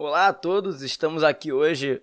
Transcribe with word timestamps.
Olá 0.00 0.28
a 0.28 0.32
todos, 0.32 0.80
estamos 0.80 1.24
aqui 1.24 1.52
hoje 1.52 2.00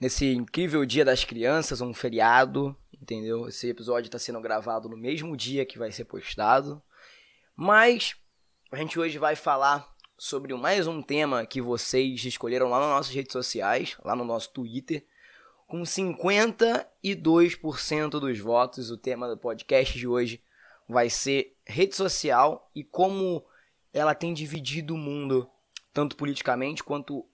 nesse 0.00 0.32
incrível 0.32 0.86
Dia 0.86 1.04
das 1.04 1.22
Crianças, 1.22 1.82
um 1.82 1.92
feriado, 1.92 2.74
entendeu? 2.98 3.46
Esse 3.46 3.68
episódio 3.68 4.08
está 4.08 4.18
sendo 4.18 4.40
gravado 4.40 4.88
no 4.88 4.96
mesmo 4.96 5.36
dia 5.36 5.66
que 5.66 5.78
vai 5.78 5.92
ser 5.92 6.06
postado, 6.06 6.82
mas 7.54 8.16
a 8.72 8.78
gente 8.78 8.98
hoje 8.98 9.18
vai 9.18 9.36
falar 9.36 9.86
sobre 10.16 10.54
mais 10.54 10.86
um 10.86 11.02
tema 11.02 11.44
que 11.44 11.60
vocês 11.60 12.24
escolheram 12.24 12.70
lá 12.70 12.80
nas 12.80 12.88
nossas 12.88 13.14
redes 13.14 13.34
sociais, 13.34 13.98
lá 14.02 14.16
no 14.16 14.24
nosso 14.24 14.50
Twitter, 14.54 15.06
com 15.66 15.82
52% 15.82 18.08
dos 18.12 18.38
votos. 18.38 18.90
O 18.90 18.96
tema 18.96 19.28
do 19.28 19.36
podcast 19.36 19.98
de 19.98 20.08
hoje 20.08 20.42
vai 20.88 21.10
ser 21.10 21.54
rede 21.66 21.94
social 21.94 22.70
e 22.74 22.82
como 22.82 23.44
ela 23.92 24.14
tem 24.14 24.32
dividido 24.32 24.94
o 24.94 24.98
mundo 24.98 25.50
tanto 25.94 26.16
politicamente 26.16 26.82
quanto 26.82 27.24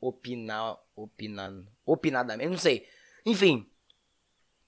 opinar, 0.00 0.76
opinando, 0.94 1.66
opinadamente, 1.86 2.50
não 2.50 2.58
sei. 2.58 2.86
Enfim. 3.24 3.66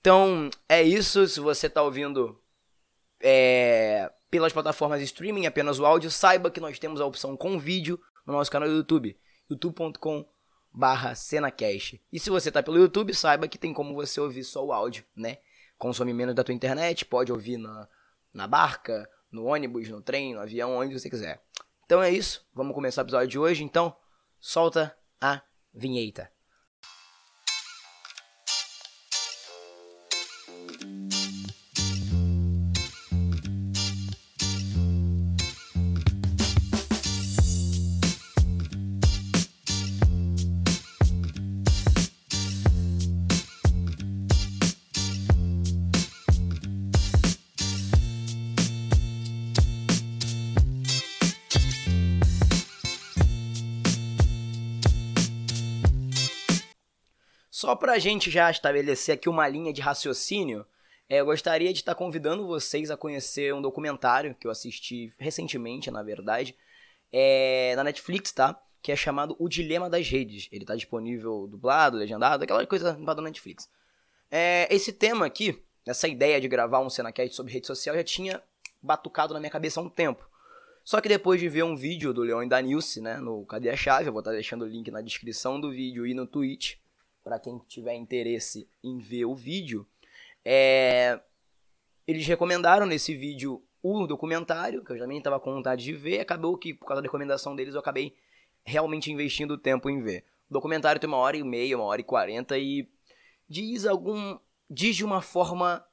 Então, 0.00 0.48
é 0.68 0.82
isso. 0.82 1.26
Se 1.26 1.40
você 1.40 1.66
está 1.66 1.82
ouvindo 1.82 2.40
é, 3.20 4.10
pelas 4.30 4.52
plataformas 4.52 5.00
de 5.00 5.04
streaming, 5.06 5.46
apenas 5.46 5.78
o 5.78 5.84
áudio, 5.84 6.10
saiba 6.10 6.50
que 6.50 6.60
nós 6.60 6.78
temos 6.78 7.00
a 7.00 7.06
opção 7.06 7.36
com 7.36 7.58
vídeo 7.58 8.00
no 8.24 8.32
nosso 8.32 8.50
canal 8.50 8.68
do 8.68 8.76
YouTube, 8.76 9.18
youtube.com 9.50 10.24
barra 10.72 11.16
cenacast. 11.16 12.00
E 12.12 12.20
se 12.20 12.30
você 12.30 12.48
está 12.48 12.62
pelo 12.62 12.78
YouTube, 12.78 13.12
saiba 13.12 13.48
que 13.48 13.58
tem 13.58 13.74
como 13.74 13.94
você 13.94 14.20
ouvir 14.20 14.44
só 14.44 14.64
o 14.64 14.72
áudio, 14.72 15.04
né? 15.14 15.38
Consome 15.76 16.14
menos 16.14 16.34
da 16.34 16.44
tua 16.44 16.54
internet, 16.54 17.04
pode 17.04 17.32
ouvir 17.32 17.56
na, 17.56 17.88
na 18.32 18.46
barca, 18.46 19.10
no 19.32 19.46
ônibus, 19.46 19.88
no 19.88 20.00
trem, 20.00 20.34
no 20.34 20.40
avião, 20.40 20.76
onde 20.76 20.98
você 20.98 21.10
quiser. 21.10 21.42
Então 21.90 22.00
é 22.00 22.08
isso, 22.08 22.46
vamos 22.54 22.72
começar 22.72 23.02
o 23.02 23.04
episódio 23.04 23.26
de 23.26 23.36
hoje. 23.36 23.64
Então, 23.64 23.96
solta 24.38 24.96
a 25.20 25.42
vinheta. 25.74 26.30
Só 57.70 57.76
para 57.76 57.92
a 57.92 57.98
gente 58.00 58.32
já 58.32 58.50
estabelecer 58.50 59.14
aqui 59.14 59.28
uma 59.28 59.46
linha 59.46 59.72
de 59.72 59.80
raciocínio, 59.80 60.66
é, 61.08 61.20
eu 61.20 61.26
gostaria 61.26 61.72
de 61.72 61.78
estar 61.78 61.94
convidando 61.94 62.44
vocês 62.44 62.90
a 62.90 62.96
conhecer 62.96 63.54
um 63.54 63.62
documentário 63.62 64.34
que 64.34 64.44
eu 64.44 64.50
assisti 64.50 65.14
recentemente, 65.20 65.88
na 65.88 66.02
verdade, 66.02 66.56
é, 67.12 67.72
na 67.76 67.84
Netflix, 67.84 68.32
tá? 68.32 68.60
Que 68.82 68.90
é 68.90 68.96
chamado 68.96 69.36
O 69.38 69.48
Dilema 69.48 69.88
das 69.88 70.08
Redes. 70.08 70.48
Ele 70.50 70.64
está 70.64 70.74
disponível 70.74 71.46
dublado, 71.46 71.96
legendado, 71.96 72.42
aquela 72.42 72.66
coisa 72.66 72.94
da 72.94 73.22
Netflix. 73.22 73.70
É, 74.28 74.66
esse 74.68 74.92
tema 74.92 75.24
aqui, 75.24 75.62
essa 75.86 76.08
ideia 76.08 76.40
de 76.40 76.48
gravar 76.48 76.80
um 76.80 76.90
Cenacast 76.90 77.36
sobre 77.36 77.52
rede 77.52 77.68
social 77.68 77.94
já 77.94 78.02
tinha 78.02 78.42
batucado 78.82 79.32
na 79.32 79.38
minha 79.38 79.48
cabeça 79.48 79.78
há 79.78 79.84
um 79.84 79.88
tempo. 79.88 80.28
Só 80.84 81.00
que 81.00 81.08
depois 81.08 81.38
de 81.38 81.48
ver 81.48 81.62
um 81.62 81.76
vídeo 81.76 82.12
do 82.12 82.22
Leon 82.22 82.42
e 82.42 82.48
da 82.48 82.60
Nilce, 82.60 83.00
né, 83.00 83.18
no 83.18 83.46
Cadê 83.46 83.70
a 83.70 83.76
Chave, 83.76 84.08
eu 84.08 84.12
vou 84.12 84.22
estar 84.22 84.32
deixando 84.32 84.62
o 84.62 84.68
link 84.68 84.90
na 84.90 85.00
descrição 85.00 85.60
do 85.60 85.70
vídeo 85.70 86.04
e 86.04 86.14
no 86.14 86.26
tweet, 86.26 86.79
para 87.22 87.38
quem 87.38 87.58
tiver 87.68 87.94
interesse 87.94 88.68
em 88.82 88.98
ver 88.98 89.24
o 89.24 89.34
vídeo, 89.34 89.86
é... 90.44 91.20
eles 92.06 92.26
recomendaram 92.26 92.86
nesse 92.86 93.14
vídeo 93.14 93.62
o 93.82 94.06
documentário, 94.06 94.84
que 94.84 94.92
eu 94.92 94.98
também 94.98 95.18
estava 95.18 95.40
com 95.40 95.54
vontade 95.54 95.82
de 95.82 95.94
ver, 95.94 96.20
acabou 96.20 96.56
que 96.58 96.74
por 96.74 96.86
causa 96.86 97.00
da 97.00 97.06
recomendação 97.06 97.56
deles 97.56 97.74
eu 97.74 97.80
acabei 97.80 98.14
realmente 98.64 99.10
investindo 99.10 99.56
tempo 99.56 99.88
em 99.88 100.02
ver. 100.02 100.24
O 100.50 100.52
documentário 100.52 101.00
tem 101.00 101.08
uma 101.08 101.16
hora 101.16 101.36
e 101.36 101.42
meia, 101.42 101.76
uma 101.76 101.86
hora 101.86 102.00
e 102.00 102.04
quarenta 102.04 102.58
e 102.58 102.88
diz 103.48 103.86
algum. 103.86 104.38
diz 104.68 104.96
de 104.96 105.04
uma 105.04 105.22
forma 105.22 105.84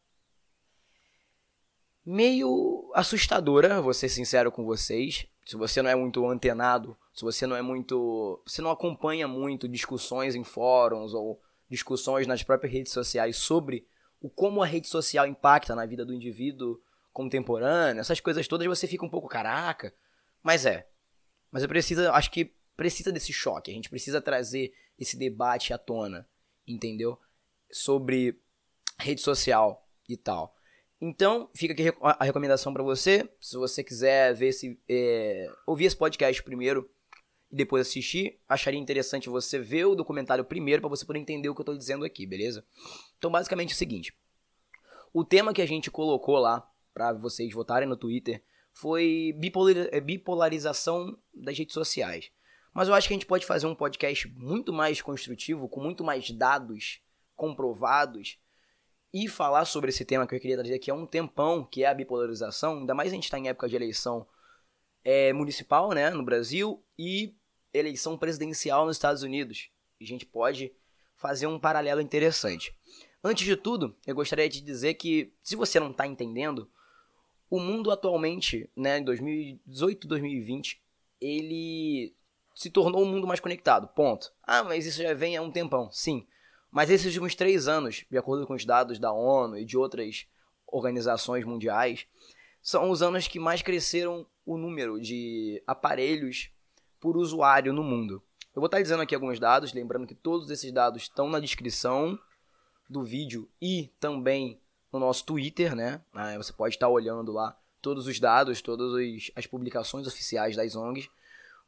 meio 2.06 2.92
assustadora, 2.94 3.82
vou 3.82 3.94
ser 3.94 4.10
sincero 4.10 4.52
com 4.52 4.66
vocês. 4.66 5.28
Se 5.46 5.56
você 5.56 5.82
não 5.82 5.90
é 5.90 5.96
muito 5.96 6.28
antenado 6.28 6.98
se 7.18 7.24
você 7.24 7.48
não 7.48 7.56
é 7.56 7.64
muito. 7.64 8.40
Você 8.46 8.62
não 8.62 8.70
acompanha 8.70 9.28
muito 9.28 9.68
discussões 9.68 10.36
em 10.36 10.44
fóruns 10.44 11.16
ou 11.16 11.42
discussões 11.68 12.28
nas 12.28 12.44
próprias 12.44 12.72
redes 12.72 12.94
sociais 12.94 13.38
sobre 13.38 13.88
o 14.22 14.30
como 14.30 14.62
a 14.62 14.68
rede 14.68 14.88
social 14.88 15.26
impacta 15.26 15.74
na 15.74 15.84
vida 15.88 16.06
do 16.06 16.14
indivíduo 16.14 16.80
contemporâneo, 17.12 18.02
essas 18.02 18.20
coisas 18.20 18.48
todas, 18.48 18.68
você 18.68 18.86
fica 18.86 19.04
um 19.04 19.10
pouco 19.10 19.28
caraca. 19.28 19.92
Mas 20.44 20.64
é. 20.64 20.88
Mas 21.50 21.64
eu 21.64 21.70
preciso, 21.70 22.08
acho 22.12 22.30
que 22.30 22.54
precisa 22.76 23.12
desse 23.12 23.34
choque. 23.34 23.72
A 23.72 23.74
gente 23.74 23.90
precisa 23.90 24.22
trazer 24.22 24.72
esse 25.00 25.18
debate 25.18 25.74
à 25.74 25.78
tona, 25.80 26.30
entendeu? 26.68 27.20
Sobre 27.72 28.40
rede 29.00 29.22
social 29.22 29.90
e 30.08 30.16
tal. 30.16 30.56
Então, 31.02 31.50
fica 31.56 31.74
aqui 31.74 31.92
a 32.00 32.24
recomendação 32.24 32.72
para 32.72 32.84
você. 32.84 33.28
Se 33.42 33.58
você 33.58 33.84
quiser 33.84 34.36
ver 34.36 34.50
esse, 34.50 34.80
é, 34.88 35.48
ouvir 35.66 35.86
esse 35.86 35.98
podcast 35.98 36.44
primeiro, 36.44 36.88
e 37.52 37.56
depois 37.56 37.88
assistir, 37.88 38.40
acharia 38.48 38.80
interessante 38.80 39.30
você 39.30 39.58
ver 39.60 39.86
o 39.86 39.96
documentário 39.96 40.44
primeiro 40.44 40.82
para 40.82 40.90
você 40.90 41.06
poder 41.06 41.20
entender 41.20 41.50
o 41.50 41.56
que 41.56 41.62
eu 41.62 41.64
estou 41.64 41.78
dizendo 41.78 42.04
aqui, 42.04 42.26
beleza? 42.26 42.66
Então, 43.18 43.32
basicamente 43.32 43.72
é 43.72 43.74
o 43.74 43.78
seguinte: 43.78 44.14
o 45.14 45.24
tema 45.24 45.54
que 45.54 45.62
a 45.62 45.66
gente 45.66 45.90
colocou 45.90 46.38
lá 46.38 46.70
para 46.94 47.14
vocês 47.14 47.54
votarem 47.54 47.88
no 47.88 47.96
Twitter 47.96 48.44
foi 48.74 49.34
é, 49.92 50.02
bipolarização 50.02 51.18
das 51.34 51.58
redes 51.58 51.74
sociais. 51.74 52.32
Mas 52.74 52.88
eu 52.88 52.94
acho 52.94 53.08
que 53.08 53.14
a 53.14 53.18
gente 53.18 53.26
pode 53.26 53.46
fazer 53.46 53.66
um 53.66 53.74
podcast 53.74 54.28
muito 54.36 54.72
mais 54.72 55.02
construtivo, 55.02 55.68
com 55.68 55.82
muito 55.82 56.04
mais 56.04 56.30
dados 56.30 57.02
comprovados 57.36 58.38
e 59.14 59.28
falar 59.28 59.66
sobre 59.66 59.90
esse 59.90 60.06
tema 60.06 60.28
que 60.28 60.36
eu 60.36 60.40
queria 60.40 60.58
trazer 60.58 60.76
aqui 60.76 60.92
há 60.92 60.94
um 60.94 61.08
tempão, 61.08 61.64
que 61.64 61.84
é 61.84 61.88
a 61.88 61.94
bipolarização. 61.94 62.80
Ainda 62.80 62.94
mais 62.94 63.12
a 63.12 63.16
gente 63.16 63.24
está 63.24 63.40
em 63.40 63.48
época 63.48 63.68
de 63.68 63.76
eleição 63.76 64.28
é, 65.08 65.32
municipal, 65.32 65.92
né, 65.94 66.10
no 66.10 66.22
Brasil, 66.22 66.84
e 67.00 67.34
eleição 67.74 68.18
presidencial 68.18 68.86
nos 68.86 68.98
Estados 68.98 69.24
Unidos. 69.24 69.70
A 70.02 70.04
gente 70.04 70.26
pode 70.26 70.74
fazer 71.16 71.48
um 71.48 71.58
paralelo 71.58 72.02
interessante. 72.02 72.76
Antes 73.24 73.46
de 73.46 73.56
tudo, 73.56 73.96
eu 74.06 74.14
gostaria 74.14 74.50
de 74.50 74.60
dizer 74.60 74.96
que, 74.96 75.32
se 75.42 75.56
você 75.56 75.80
não 75.80 75.92
está 75.92 76.06
entendendo, 76.06 76.70
o 77.50 77.58
mundo 77.58 77.90
atualmente, 77.90 78.70
né, 78.76 78.98
em 78.98 79.04
2018, 79.06 80.10
2020, 80.10 80.84
ele 81.22 82.14
se 82.54 82.70
tornou 82.70 83.02
um 83.02 83.10
mundo 83.10 83.26
mais 83.26 83.40
conectado. 83.40 83.88
Ponto. 83.88 84.34
Ah, 84.44 84.62
mas 84.62 84.86
isso 84.86 85.02
já 85.02 85.14
vem 85.14 85.38
há 85.38 85.42
um 85.42 85.50
tempão. 85.50 85.90
Sim. 85.90 86.28
Mas 86.70 86.90
esses 86.90 87.06
últimos 87.06 87.34
três 87.34 87.70
anos, 87.70 88.04
de 88.12 88.18
acordo 88.18 88.46
com 88.46 88.56
os 88.56 88.66
dados 88.66 89.00
da 89.00 89.14
ONU 89.14 89.58
e 89.58 89.64
de 89.64 89.78
outras 89.78 90.28
organizações 90.68 91.46
mundiais, 91.46 92.06
são 92.62 92.90
os 92.90 93.02
anos 93.02 93.26
que 93.26 93.40
mais 93.40 93.62
cresceram 93.62 94.28
o 94.48 94.58
número 94.58 95.00
de 95.00 95.62
aparelhos 95.68 96.50
por 97.02 97.18
usuário 97.18 97.74
no 97.74 97.84
mundo. 97.84 98.24
Eu 98.56 98.62
vou 98.62 98.68
estar 98.68 98.82
dizendo 98.82 99.04
aqui 99.04 99.14
alguns 99.14 99.40
dados, 99.40 99.74
lembrando 99.74 100.08
que 100.08 100.16
todos 100.16 100.50
esses 100.50 100.72
dados 100.72 101.04
estão 101.04 101.30
na 101.30 101.40
descrição 101.40 102.18
do 102.90 103.04
vídeo 103.04 103.48
e 103.62 103.94
também 104.00 104.60
no 104.92 105.00
nosso 105.00 105.26
Twitter, 105.26 105.76
né? 105.76 106.02
Você 106.38 106.54
pode 106.54 106.76
estar 106.76 106.88
olhando 106.88 107.34
lá 107.34 107.60
todos 107.82 108.08
os 108.08 108.20
dados, 108.20 108.62
todas 108.62 108.94
as 109.36 109.46
publicações 109.46 110.08
oficiais 110.08 110.56
das 110.56 110.76
ONGs. 110.76 111.10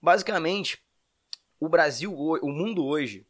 Basicamente, 0.01 0.81
o 1.59 1.67
Brasil, 1.67 2.13
o 2.13 2.49
mundo 2.49 2.85
hoje, 2.85 3.27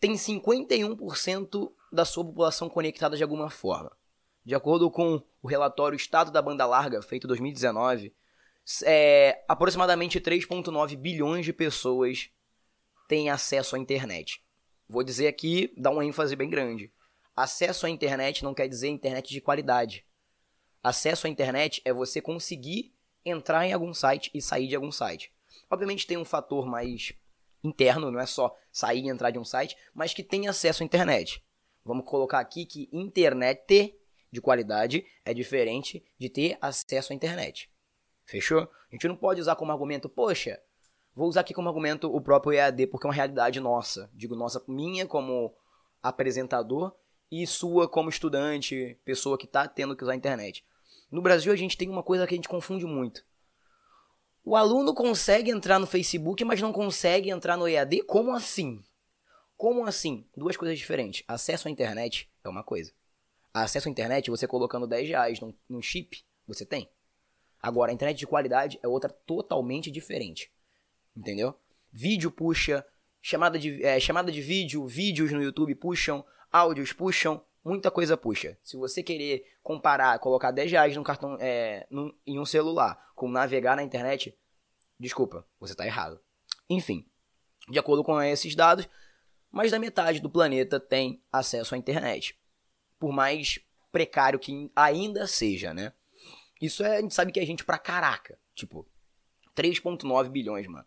tem 0.00 0.14
51% 0.14 1.72
da 1.92 2.06
sua 2.06 2.24
população 2.24 2.70
conectada 2.70 3.16
de 3.18 3.22
alguma 3.22 3.50
forma. 3.50 3.92
De 4.42 4.54
acordo 4.54 4.90
com 4.90 5.22
o 5.42 5.46
relatório 5.46 5.96
Estado 5.96 6.30
da 6.30 6.40
Banda 6.40 6.64
Larga, 6.64 7.02
feito 7.02 7.26
em 7.26 7.28
2019, 7.28 8.14
é, 8.84 9.44
aproximadamente 9.48 10.20
3,9 10.20 10.96
bilhões 10.96 11.44
de 11.44 11.52
pessoas 11.52 12.30
têm 13.08 13.30
acesso 13.30 13.76
à 13.76 13.78
internet. 13.78 14.42
Vou 14.88 15.02
dizer 15.02 15.28
aqui, 15.28 15.72
dar 15.76 15.90
uma 15.90 16.04
ênfase 16.04 16.34
bem 16.34 16.50
grande. 16.50 16.92
Acesso 17.34 17.86
à 17.86 17.90
internet 17.90 18.42
não 18.42 18.54
quer 18.54 18.68
dizer 18.68 18.88
internet 18.88 19.32
de 19.32 19.40
qualidade. 19.40 20.04
Acesso 20.82 21.26
à 21.26 21.30
internet 21.30 21.82
é 21.84 21.92
você 21.92 22.20
conseguir 22.20 22.94
entrar 23.24 23.66
em 23.66 23.72
algum 23.72 23.92
site 23.92 24.30
e 24.32 24.40
sair 24.40 24.68
de 24.68 24.76
algum 24.76 24.92
site. 24.92 25.32
Obviamente 25.70 26.06
tem 26.06 26.16
um 26.16 26.24
fator 26.24 26.66
mais 26.66 27.12
interno, 27.62 28.10
não 28.10 28.20
é 28.20 28.26
só 28.26 28.56
sair 28.70 29.04
e 29.04 29.08
entrar 29.08 29.30
de 29.30 29.38
um 29.38 29.44
site, 29.44 29.76
mas 29.92 30.14
que 30.14 30.22
tem 30.22 30.46
acesso 30.46 30.82
à 30.82 30.86
internet. 30.86 31.44
Vamos 31.84 32.04
colocar 32.04 32.38
aqui 32.38 32.64
que 32.64 32.88
internet 32.92 33.94
de 34.30 34.40
qualidade 34.40 35.04
é 35.24 35.34
diferente 35.34 36.04
de 36.18 36.28
ter 36.28 36.58
acesso 36.60 37.12
à 37.12 37.16
internet. 37.16 37.70
Fechou? 38.26 38.60
A 38.60 38.94
gente 38.94 39.08
não 39.08 39.16
pode 39.16 39.40
usar 39.40 39.56
como 39.56 39.72
argumento, 39.72 40.08
poxa, 40.08 40.60
Vou 41.16 41.28
usar 41.28 41.40
aqui 41.40 41.54
como 41.54 41.66
argumento 41.66 42.14
o 42.14 42.20
próprio 42.20 42.52
EAD, 42.52 42.88
porque 42.88 43.06
é 43.06 43.08
uma 43.08 43.14
realidade 43.14 43.58
nossa. 43.58 44.10
Digo 44.12 44.36
nossa, 44.36 44.62
minha 44.68 45.06
como 45.06 45.56
apresentador 46.02 46.94
e 47.32 47.46
sua 47.46 47.88
como 47.88 48.10
estudante, 48.10 49.00
pessoa 49.02 49.38
que 49.38 49.46
está 49.46 49.66
tendo 49.66 49.96
que 49.96 50.02
usar 50.02 50.12
a 50.12 50.16
internet. 50.16 50.62
No 51.10 51.22
Brasil 51.22 51.50
a 51.50 51.56
gente 51.56 51.74
tem 51.74 51.88
uma 51.88 52.02
coisa 52.02 52.26
que 52.26 52.34
a 52.34 52.36
gente 52.36 52.50
confunde 52.50 52.84
muito. 52.84 53.24
O 54.44 54.54
aluno 54.54 54.92
consegue 54.92 55.50
entrar 55.50 55.78
no 55.78 55.86
Facebook, 55.86 56.44
mas 56.44 56.60
não 56.60 56.70
consegue 56.70 57.30
entrar 57.30 57.56
no 57.56 57.66
EAD? 57.66 58.02
Como 58.02 58.34
assim? 58.34 58.84
Como 59.56 59.86
assim? 59.86 60.28
Duas 60.36 60.54
coisas 60.54 60.78
diferentes. 60.78 61.24
Acesso 61.26 61.66
à 61.66 61.70
internet 61.70 62.30
é 62.44 62.48
uma 62.48 62.62
coisa. 62.62 62.92
Acesso 63.54 63.88
à 63.88 63.90
internet, 63.90 64.30
você 64.30 64.46
colocando 64.46 64.86
10 64.86 65.08
reais 65.08 65.40
num, 65.40 65.54
num 65.66 65.80
chip, 65.80 66.22
você 66.46 66.66
tem. 66.66 66.90
Agora, 67.60 67.90
a 67.90 67.94
internet 67.94 68.18
de 68.18 68.26
qualidade 68.26 68.78
é 68.82 68.88
outra 68.88 69.10
totalmente 69.10 69.90
diferente. 69.90 70.52
Entendeu? 71.16 71.54
Vídeo 71.92 72.30
puxa, 72.30 72.86
chamada 73.22 73.58
de, 73.58 73.82
é, 73.84 73.98
chamada 73.98 74.30
de 74.30 74.40
vídeo, 74.40 74.86
vídeos 74.86 75.32
no 75.32 75.42
YouTube 75.42 75.74
puxam, 75.74 76.24
áudios 76.52 76.92
puxam, 76.92 77.44
muita 77.64 77.90
coisa 77.90 78.16
puxa. 78.16 78.56
Se 78.62 78.76
você 78.76 79.02
querer 79.02 79.44
comparar, 79.62 80.18
colocar 80.18 80.50
10 80.50 80.70
reais 80.70 80.96
num 80.96 81.02
cartão, 81.02 81.36
é, 81.40 81.86
num, 81.90 82.14
em 82.26 82.38
um 82.38 82.44
celular 82.44 83.12
com 83.14 83.28
navegar 83.28 83.76
na 83.76 83.82
internet, 83.82 84.38
desculpa, 84.98 85.46
você 85.58 85.72
está 85.72 85.84
errado. 85.84 86.20
Enfim, 86.68 87.04
de 87.68 87.78
acordo 87.78 88.04
com 88.04 88.20
esses 88.22 88.54
dados, 88.54 88.88
mais 89.50 89.70
da 89.70 89.78
metade 89.78 90.20
do 90.20 90.30
planeta 90.30 90.78
tem 90.78 91.22
acesso 91.32 91.74
à 91.74 91.78
internet. 91.78 92.38
Por 92.98 93.12
mais 93.12 93.58
precário 93.90 94.38
que 94.38 94.70
ainda 94.76 95.26
seja, 95.26 95.72
né? 95.72 95.92
Isso 96.60 96.82
é, 96.82 96.96
a 96.96 97.00
gente 97.00 97.14
sabe 97.14 97.32
que 97.32 97.40
é 97.40 97.46
gente 97.46 97.64
pra 97.64 97.78
caraca. 97.78 98.38
Tipo, 98.54 98.86
3.9 99.54 100.28
bilhões, 100.28 100.66
mano. 100.66 100.86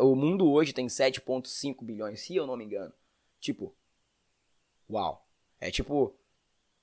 O 0.00 0.16
mundo 0.16 0.50
hoje 0.50 0.72
tem 0.72 0.86
7,5 0.86 1.84
bilhões, 1.84 2.20
se 2.22 2.34
eu 2.34 2.46
não 2.46 2.56
me 2.56 2.64
engano. 2.64 2.92
Tipo, 3.38 3.76
uau. 4.88 5.26
É 5.60 5.70
tipo 5.70 6.18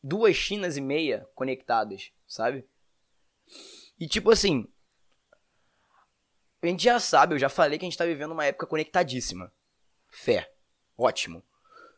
duas 0.01 0.35
Chinas 0.35 0.77
e 0.77 0.81
meia 0.81 1.27
conectadas, 1.35 2.11
sabe? 2.27 2.67
E 3.99 4.07
tipo 4.07 4.31
assim, 4.31 4.67
a 6.61 6.67
gente 6.67 6.83
já 6.83 6.99
sabe, 6.99 7.35
eu 7.35 7.39
já 7.39 7.49
falei 7.49 7.77
que 7.77 7.85
a 7.85 7.89
gente 7.89 7.97
tá 7.97 8.05
vivendo 8.05 8.31
uma 8.31 8.45
época 8.45 8.67
conectadíssima. 8.67 9.51
Fé. 10.09 10.53
Ótimo. 10.97 11.43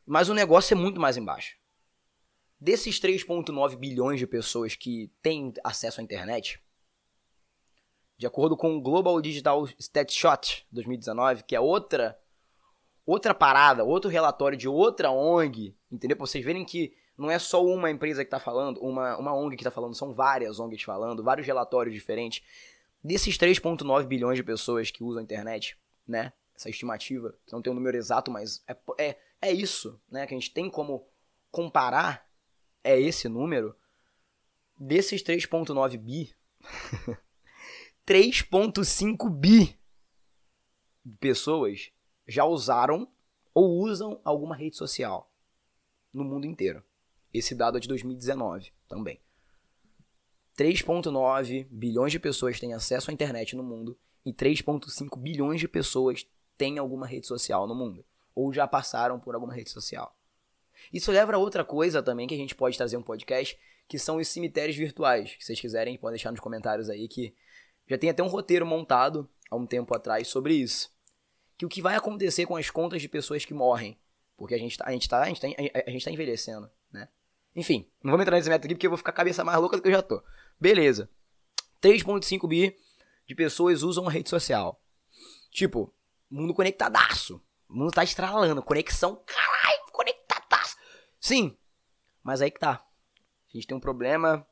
Mas 0.06 0.30
o 0.30 0.34
negócio 0.34 0.74
é 0.74 0.78
muito 0.78 1.00
mais 1.00 1.18
embaixo. 1.18 1.58
Desses 2.60 3.00
3,9 3.00 3.76
bilhões 3.76 4.20
de 4.20 4.26
pessoas 4.26 4.76
que 4.76 5.12
têm 5.22 5.54
acesso 5.64 6.00
à 6.00 6.04
internet, 6.04 6.62
de 8.18 8.26
acordo 8.26 8.56
com 8.56 8.76
o 8.76 8.82
Global 8.82 9.22
Digital 9.22 9.68
Statshot 9.78 10.66
2019, 10.72 11.44
que 11.44 11.56
é 11.56 11.60
outra 11.60 12.18
outra 13.06 13.36
parada, 13.36 13.84
outro 13.84 14.10
relatório 14.10 14.58
de 14.58 14.68
outra 14.68 15.12
ONG, 15.12 15.76
entendeu? 15.92 16.18
Pra 16.18 16.26
vocês 16.26 16.44
verem 16.44 16.66
que 16.66 16.96
não 17.18 17.30
é 17.30 17.38
só 17.38 17.64
uma 17.64 17.92
empresa 17.92 18.24
que 18.24 18.28
está 18.28 18.40
falando, 18.40 18.80
uma, 18.82 19.18
uma 19.18 19.34
ONG 19.34 19.56
que 19.56 19.62
está 19.62 19.72
falando, 19.72 19.96
são 19.96 20.12
várias 20.12 20.60
ONGs 20.60 20.82
falando, 20.82 21.24
vários 21.24 21.46
relatórios 21.46 21.94
diferentes. 21.94 22.44
Desses 23.04 23.38
3,9 23.38 24.06
bilhões 24.06 24.38
de 24.38 24.44
pessoas 24.44 24.90
que 24.90 25.04
usam 25.04 25.20
a 25.20 25.24
internet, 25.24 25.78
né? 26.08 26.34
Essa 26.56 26.70
estimativa, 26.70 27.36
não 27.52 27.62
tem 27.62 27.70
o 27.70 27.74
um 27.74 27.78
número 27.78 27.98
exato, 27.98 28.32
mas 28.32 28.64
é, 28.68 28.76
é, 28.98 29.18
é 29.42 29.52
isso, 29.52 30.02
né? 30.10 30.26
Que 30.26 30.34
a 30.34 30.38
gente 30.38 30.52
tem 30.52 30.70
como 30.70 31.08
comparar, 31.52 32.25
é 32.86 33.00
esse 33.02 33.28
número. 33.28 33.76
Desses 34.78 35.24
3,9 35.24 35.98
bi, 35.98 36.34
3,5 38.06 39.30
bi 39.30 39.78
de 41.04 41.18
pessoas 41.18 41.92
já 42.28 42.46
usaram 42.46 43.12
ou 43.54 43.80
usam 43.80 44.20
alguma 44.24 44.56
rede 44.56 44.76
social 44.78 45.32
no 46.14 46.24
mundo 46.24 46.46
inteiro. 46.46 46.84
Esse 47.34 47.56
dado 47.56 47.78
é 47.78 47.82
de 47.82 47.88
2019 47.88 48.72
também. 48.88 49.20
3,9 50.58 51.68
bilhões 51.70 52.12
de 52.12 52.20
pessoas 52.20 52.60
têm 52.60 52.74
acesso 52.74 53.12
à 53.12 53.14
internet 53.14 53.56
no 53.56 53.64
mundo 53.64 53.98
e 54.26 54.32
3,5 54.32 55.18
bilhões 55.20 55.60
de 55.60 55.68
pessoas 55.68 56.26
têm 56.58 56.78
alguma 56.78 57.06
rede 57.06 57.28
social 57.28 57.68
no 57.68 57.76
mundo 57.76 58.06
ou 58.34 58.54
já 58.54 58.68
passaram 58.68 59.20
por 59.20 59.36
alguma 59.36 59.54
rede 59.54 59.70
social. 59.70 60.15
Isso 60.92 61.12
leva 61.12 61.34
a 61.34 61.38
outra 61.38 61.64
coisa 61.64 62.02
também 62.02 62.28
que 62.28 62.34
a 62.34 62.38
gente 62.38 62.56
pode 62.56 62.78
trazer 62.78 62.98
um 62.98 63.02
podcast, 63.02 63.58
que 63.88 64.00
são 64.00 64.18
os 64.18 64.28
cemitérios 64.28 64.76
virtuais. 64.76 65.36
Se 65.40 65.46
vocês 65.46 65.60
quiserem, 65.60 65.98
podem 65.98 66.16
deixar 66.16 66.32
nos 66.32 66.40
comentários 66.40 66.90
aí 66.90 67.08
que 67.08 67.34
já 67.88 67.98
tem 67.98 68.10
até 68.10 68.24
um 68.24 68.28
roteiro 68.28 68.66
montado 68.66 69.30
há 69.50 69.56
um 69.56 69.66
tempo 69.66 69.96
atrás 69.96 70.28
sobre 70.28 70.54
isso. 70.54 70.94
Que 71.58 71.66
o 71.66 71.70
que 71.70 71.82
vai 71.82 71.96
acontecer 71.96 72.46
com 72.46 72.56
as 72.56 72.70
contas 72.70 73.02
de 73.02 73.08
pessoas 73.08 73.46
que 73.46 73.54
morrem. 73.54 73.98
Porque 74.38 74.54
a 74.54 74.58
gente 74.58 74.78
tá, 74.78 74.86
a 74.88 74.92
gente 74.92 75.08
tá, 75.08 75.22
a 75.22 75.28
gente 75.28 75.40
tá, 75.40 75.48
a 75.86 75.90
gente 75.90 76.04
tá 76.04 76.12
envelhecendo, 76.12 76.70
né? 76.92 77.08
Enfim, 77.56 77.90
não 78.04 78.12
vou 78.12 78.22
entrar 78.22 78.36
nesse 78.36 78.50
método 78.50 78.66
aqui 78.66 78.76
porque 78.76 78.88
eu 78.88 78.92
vou 78.92 78.98
ficar 78.98 79.12
a 79.12 79.16
cabeça 79.16 79.44
mais 79.44 79.58
louca 79.60 79.78
do 79.78 79.82
que 79.82 79.88
eu 79.88 79.94
já 79.94 80.02
tô. 80.02 80.22
Beleza. 80.60 81.10
3.5 81.82 82.48
bi 82.48 82.76
de 83.26 83.36
pessoas 83.36 83.82
usam 83.82 84.08
a 84.08 84.12
rede 84.12 84.30
social. 84.30 84.82
Tipo, 85.52 85.94
mundo 86.30 86.54
conectadaço. 86.54 87.42
O 87.70 87.76
mundo 87.76 87.92
tá 87.92 88.04
estralando. 88.04 88.62
Conexão, 88.62 89.22
caralho. 89.26 89.85
Sim, 91.26 91.58
mas 92.22 92.40
aí 92.40 92.52
que 92.52 92.60
tá. 92.60 92.88
A 93.50 93.52
gente 93.52 93.66
tem 93.66 93.76
um 93.76 93.80
problema 93.80 94.48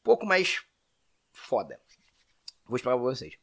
um 0.00 0.02
pouco 0.02 0.26
mais 0.26 0.64
foda. 1.30 1.80
Vou 2.66 2.74
explicar 2.74 2.96
pra 2.96 3.04
vocês. 3.04 3.38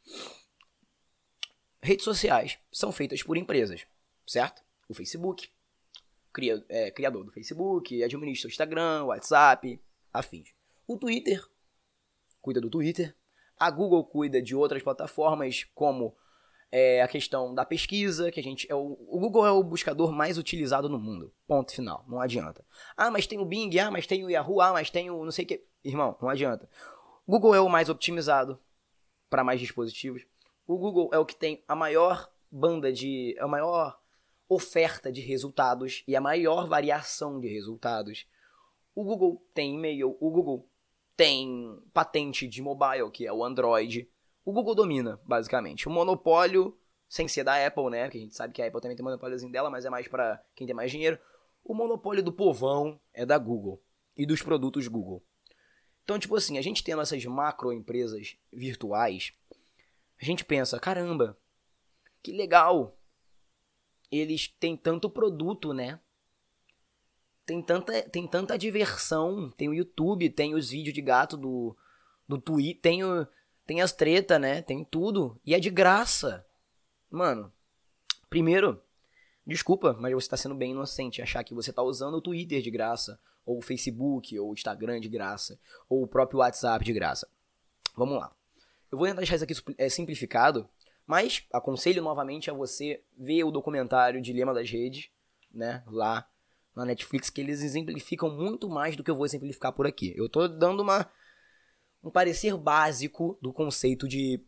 Redes 1.81 2.03
sociais 2.03 2.59
são 2.69 2.91
feitas 2.91 3.23
por 3.23 3.37
empresas, 3.37 3.87
certo? 4.27 4.61
O 4.89 4.93
Facebook, 4.93 5.49
cria, 6.33 6.61
é, 6.67 6.91
criador 6.91 7.23
do 7.23 7.31
Facebook, 7.31 8.03
administra 8.03 8.49
o 8.49 8.51
Instagram, 8.51 9.03
o 9.03 9.07
WhatsApp, 9.07 9.81
afins. 10.11 10.53
O 10.85 10.97
Twitter 10.97 11.49
cuida 12.41 12.59
do 12.59 12.69
Twitter. 12.69 13.15
A 13.57 13.71
Google 13.71 14.03
cuida 14.03 14.41
de 14.41 14.57
outras 14.57 14.83
plataformas, 14.83 15.63
como 15.73 16.17
é, 16.71 17.01
a 17.01 17.07
questão 17.07 17.53
da 17.53 17.65
pesquisa, 17.65 18.31
que 18.31 18.39
a 18.39 18.43
gente. 18.43 18.65
É 18.71 18.75
o, 18.75 18.97
o, 19.07 19.19
Google 19.19 19.45
é 19.45 19.51
o 19.51 19.63
buscador 19.63 20.11
mais 20.11 20.37
utilizado 20.37 20.87
no 20.87 20.97
mundo. 20.97 21.33
Ponto 21.45 21.73
final. 21.73 22.05
Não 22.07 22.19
adianta. 22.19 22.65
Ah, 22.95 23.11
mas 23.11 23.27
tem 23.27 23.39
o 23.39 23.45
Bing, 23.45 23.77
ah, 23.77 23.91
mas 23.91 24.07
tem 24.07 24.23
o 24.23 24.29
Yahoo, 24.29 24.61
ah, 24.61 24.71
mas 24.71 24.89
tem 24.89 25.09
o 25.11 25.23
não 25.23 25.31
sei 25.31 25.43
o 25.45 25.47
que. 25.47 25.65
Irmão, 25.83 26.15
não 26.21 26.29
adianta. 26.29 26.69
O 27.27 27.31
Google 27.31 27.55
é 27.55 27.59
o 27.59 27.69
mais 27.69 27.89
optimizado 27.89 28.57
para 29.29 29.43
mais 29.43 29.59
dispositivos. 29.59 30.25
O 30.65 30.77
Google 30.77 31.09
é 31.11 31.19
o 31.19 31.25
que 31.25 31.35
tem 31.35 31.63
a 31.67 31.75
maior 31.75 32.31
banda 32.49 32.91
de. 32.91 33.35
a 33.39 33.47
maior 33.47 33.99
oferta 34.47 35.11
de 35.11 35.21
resultados 35.21 36.03
e 36.05 36.15
a 36.15 36.21
maior 36.21 36.67
variação 36.67 37.39
de 37.39 37.47
resultados. 37.47 38.25
O 38.93 39.03
Google 39.03 39.41
tem 39.53 39.75
e-mail, 39.75 40.17
o 40.19 40.29
Google 40.29 40.69
tem 41.15 41.79
patente 41.93 42.47
de 42.47 42.61
mobile, 42.61 43.09
que 43.11 43.25
é 43.25 43.31
o 43.31 43.43
Android. 43.43 44.09
O 44.43 44.51
Google 44.51 44.75
domina, 44.75 45.19
basicamente. 45.25 45.87
O 45.87 45.91
monopólio, 45.91 46.77
sem 47.07 47.27
ser 47.27 47.43
da 47.43 47.65
Apple, 47.65 47.89
né? 47.89 48.09
Que 48.09 48.17
a 48.17 48.21
gente 48.21 48.35
sabe 48.35 48.53
que 48.53 48.61
a 48.61 48.67
Apple 48.67 48.81
também 48.81 48.95
tem 48.95 49.03
monopóliozinho 49.03 49.51
dela, 49.51 49.69
mas 49.69 49.85
é 49.85 49.89
mais 49.89 50.07
para 50.07 50.43
quem 50.55 50.65
tem 50.65 50.75
mais 50.75 50.91
dinheiro. 50.91 51.19
O 51.63 51.73
monopólio 51.73 52.23
do 52.23 52.33
povão 52.33 52.99
é 53.13 53.25
da 53.25 53.37
Google 53.37 53.81
e 54.17 54.25
dos 54.25 54.41
produtos 54.41 54.87
Google. 54.87 55.23
Então, 56.03 56.17
tipo 56.17 56.35
assim, 56.35 56.57
a 56.57 56.61
gente 56.61 56.83
tendo 56.83 57.01
essas 57.01 57.23
macro 57.25 57.71
empresas 57.71 58.35
virtuais, 58.51 59.33
a 60.19 60.25
gente 60.25 60.43
pensa, 60.43 60.79
caramba, 60.79 61.37
que 62.21 62.31
legal. 62.31 62.97
Eles 64.11 64.47
têm 64.47 64.75
tanto 64.75 65.09
produto, 65.09 65.73
né? 65.73 65.99
Tem 67.45 67.61
tanta, 67.61 68.01
tem 68.03 68.27
tanta 68.27 68.57
diversão. 68.57 69.49
Tem 69.51 69.69
o 69.69 69.73
YouTube, 69.73 70.29
tem 70.29 70.53
os 70.53 70.69
vídeos 70.69 70.93
de 70.93 71.01
gato 71.01 71.37
do, 71.37 71.75
do 72.27 72.37
Twitter, 72.37 72.81
tem, 72.81 73.03
o, 73.03 73.27
tem 73.65 73.81
as 73.81 73.91
treta, 73.91 74.37
né? 74.37 74.61
Tem 74.61 74.83
tudo. 74.83 75.39
E 75.45 75.53
é 75.53 75.59
de 75.59 75.69
graça. 75.69 76.45
Mano, 77.09 77.51
primeiro, 78.29 78.81
desculpa, 79.45 79.93
mas 79.99 80.13
você 80.13 80.25
está 80.25 80.37
sendo 80.37 80.55
bem 80.55 80.71
inocente 80.71 81.21
achar 81.21 81.43
que 81.43 81.53
você 81.53 81.69
está 81.69 81.81
usando 81.81 82.15
o 82.15 82.21
Twitter 82.21 82.61
de 82.61 82.71
graça 82.71 83.19
ou 83.45 83.57
o 83.57 83.61
Facebook, 83.61 84.37
ou 84.37 84.51
o 84.51 84.53
Instagram 84.53 84.99
de 84.99 85.09
graça, 85.09 85.59
ou 85.89 86.03
o 86.03 86.07
próprio 86.07 86.39
WhatsApp 86.39 86.83
de 86.85 86.93
graça. 86.93 87.27
Vamos 87.95 88.15
lá. 88.15 88.33
Eu 88.91 88.97
vou 88.97 89.07
tentar 89.07 89.19
deixar 89.19 89.35
isso 89.35 89.43
aqui 89.43 89.75
é, 89.77 89.89
simplificado, 89.89 90.69
mas 91.05 91.45
aconselho 91.51 92.01
novamente 92.01 92.49
a 92.49 92.53
você 92.53 93.01
ver 93.17 93.43
o 93.43 93.51
documentário 93.51 94.21
Dilema 94.21 94.53
das 94.53 94.69
Redes, 94.69 95.09
né, 95.51 95.83
lá 95.87 96.27
na 96.75 96.85
Netflix, 96.85 97.29
que 97.29 97.41
eles 97.41 97.61
exemplificam 97.61 98.29
muito 98.29 98.69
mais 98.69 98.95
do 98.95 99.03
que 99.03 99.11
eu 99.11 99.15
vou 99.15 99.25
exemplificar 99.25 99.73
por 99.73 99.85
aqui. 99.85 100.13
Eu 100.15 100.29
tô 100.29 100.47
dando 100.47 100.81
uma 100.81 101.09
um 102.03 102.09
parecer 102.09 102.57
básico 102.57 103.37
do 103.41 103.53
conceito 103.53 104.07
de 104.07 104.43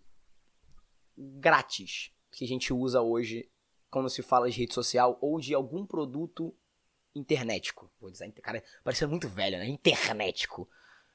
grátis 1.18 2.12
que 2.32 2.44
a 2.44 2.48
gente 2.48 2.74
usa 2.74 3.02
hoje 3.02 3.50
quando 3.90 4.10
se 4.10 4.24
fala 4.24 4.50
de 4.50 4.58
rede 4.58 4.74
social 4.74 5.18
ou 5.22 5.40
de 5.40 5.54
algum 5.54 5.86
produto 5.86 6.56
internetico. 7.14 7.92
Vou 8.00 8.10
dizer, 8.10 8.32
cara, 8.42 8.64
parecendo 8.84 9.12
muito 9.12 9.30
velho, 9.30 9.58
né? 9.58 9.68
Internetico. 9.68 10.68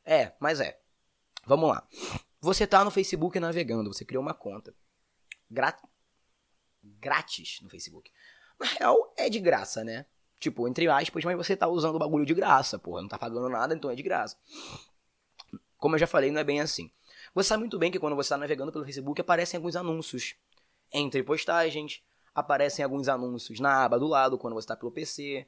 É, 0.04 0.33
mas 0.38 0.61
é. 0.61 0.80
Vamos 1.45 1.68
lá. 1.68 1.87
Você 2.40 2.66
tá 2.66 2.85
no 2.85 2.90
Facebook 2.90 3.40
navegando, 3.40 3.92
você 3.92 4.04
criou 4.04 4.23
uma 4.23 4.35
conta. 4.35 4.73
Grátis 6.83 7.61
no 7.62 7.68
Facebook. 7.68 8.12
Na 8.61 8.66
real, 8.66 9.12
é 9.16 9.28
de 9.28 9.40
graça, 9.40 9.83
né? 9.83 10.07
Tipo, 10.38 10.68
entre 10.68 10.88
aspas, 10.88 11.25
mas 11.25 11.37
você 11.37 11.57
tá 11.57 11.66
usando 11.66 11.97
o 11.97 11.99
bagulho 11.99 12.25
de 12.25 12.35
graça, 12.35 12.78
porra. 12.78 13.02
Não 13.02 13.09
tá 13.09 13.18
pagando 13.18 13.49
nada, 13.49 13.75
então 13.75 13.90
é 13.90 13.97
de 13.97 14.02
graça. 14.04 14.37
Como 15.78 15.94
eu 15.94 15.99
já 15.99 16.06
falei, 16.06 16.30
não 16.30 16.40
é 16.40 16.44
bem 16.44 16.61
assim. 16.61 16.90
Você 17.35 17.49
sabe 17.49 17.61
muito 17.61 17.78
bem 17.78 17.90
que 17.90 17.99
quando 17.99 18.16
você 18.16 18.26
está 18.26 18.37
navegando 18.37 18.73
pelo 18.73 18.85
Facebook, 18.85 19.20
aparecem 19.20 19.56
alguns 19.56 19.76
anúncios. 19.76 20.35
Entre 20.92 21.23
postagens, 21.23 22.02
aparecem 22.35 22.85
alguns 22.85 23.08
anúncios 23.08 23.61
na 23.61 23.85
aba 23.85 23.99
do 23.99 24.06
lado, 24.06 24.37
quando 24.37 24.54
você 24.54 24.64
está 24.64 24.76
pelo 24.76 24.90
PC. 24.90 25.47